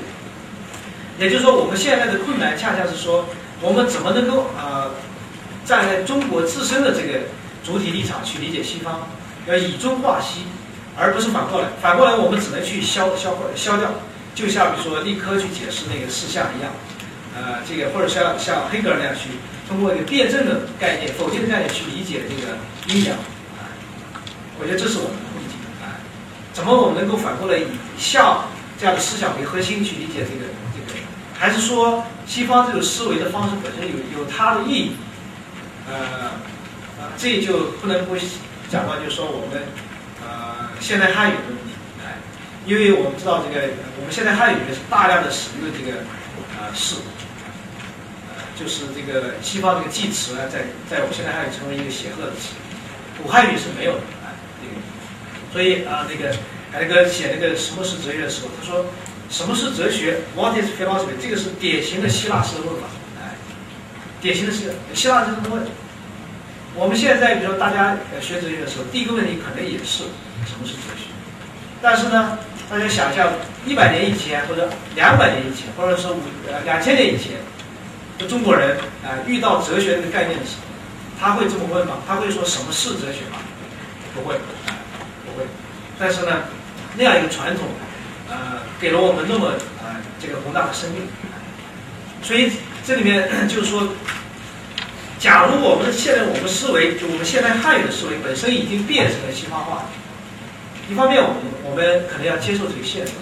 [1.19, 3.25] 也就是说，我们现在的困难恰恰是说，
[3.63, 4.91] 我们怎么能够啊，
[5.65, 7.21] 站在中国自身的这个
[7.65, 9.09] 主体立场去理解西方，
[9.47, 10.45] 要以中化西，
[10.97, 11.69] 而不是反过来。
[11.81, 13.91] 反过来，我们只能去消消消掉，
[14.35, 16.73] 就像比如说立科去解释那个事项一样，
[17.37, 19.31] 呃，这个或者像像黑格尔那样去。
[19.69, 23.17] 通过一个辩证的概念、否定的概念去理解这个阴阳，
[24.59, 25.97] 我觉得这是我们的问题啊。
[26.53, 27.65] 怎么我们能够反过来以
[27.97, 28.45] 像
[28.79, 31.01] 这样的思想为核心去理解这个这个？
[31.39, 34.93] 还是说西方这种思维的方式本身有有它的意义？
[35.89, 35.95] 呃，
[37.01, 38.15] 啊，这就不能不
[38.73, 39.61] 讲到，就是说我们
[40.25, 42.17] 呃现代汉语的问题，哎，
[42.65, 43.69] 因为我们知道这个
[44.01, 45.99] 我们现在汉语是大量的使用的这个
[46.59, 46.97] 呃是。
[48.55, 52.55] 就是这个西方这个记词呢，在在我们现在汉语成为一个协和的词，
[53.21, 54.31] 古汉语是没有的哎。
[54.61, 54.77] 这个，
[55.53, 56.33] 所以啊，那个
[56.71, 58.87] 海德格写那个什么是哲学的时候，他说
[59.29, 61.19] 什么是哲学？What is philosophy？
[61.21, 62.87] 这个是典型的希腊式的问法，
[63.19, 63.35] 哎，
[64.21, 65.67] 典型的是希腊式的问。
[66.75, 70.05] 我们现在比如说大家学哲学的时候，第一个问题可能也是
[70.45, 71.11] 什么是哲学？
[71.81, 72.39] 但是呢，
[72.71, 73.33] 大家想象
[73.67, 76.21] 一百年以前或者两百年以前，或者说五
[76.51, 77.33] 呃两千年以前。
[78.29, 80.63] 中国人啊，遇到哲学这个概念的时候，
[81.19, 81.97] 他会这么问吗？
[82.07, 83.39] 他会说什么是哲学吗？
[84.15, 84.37] 不会，
[85.27, 85.45] 不会。
[85.99, 86.43] 但是呢，
[86.97, 87.67] 那样一个传统，
[88.31, 91.03] 呃，给了我们那么呃这个宏大的生命。
[92.23, 92.53] 所以
[92.87, 93.89] 这里面就是说，
[95.23, 99.87] 假如我们现在我们思维，就我们现代汉语的思维本身已经变成了西方化，
[100.91, 103.15] 一方面我们我们可能要接受这个现实，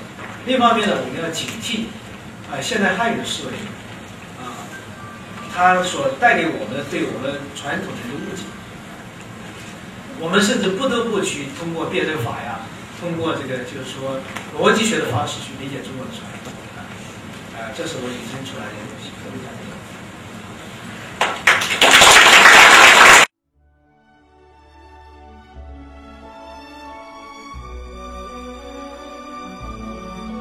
[0.46, 1.92] 另一方面呢，我们要警惕
[2.48, 3.52] 啊现代汉语的思维
[4.40, 4.64] 啊。
[5.52, 8.48] 它所带给我们对我们传统的一个误解，
[10.16, 12.64] 我们甚至不得不去通过辩证法呀，
[12.96, 14.16] 通过这个就是说
[14.56, 16.48] 逻辑学的方式去理解中国的传统，
[17.60, 18.72] 啊，这是我引申出来的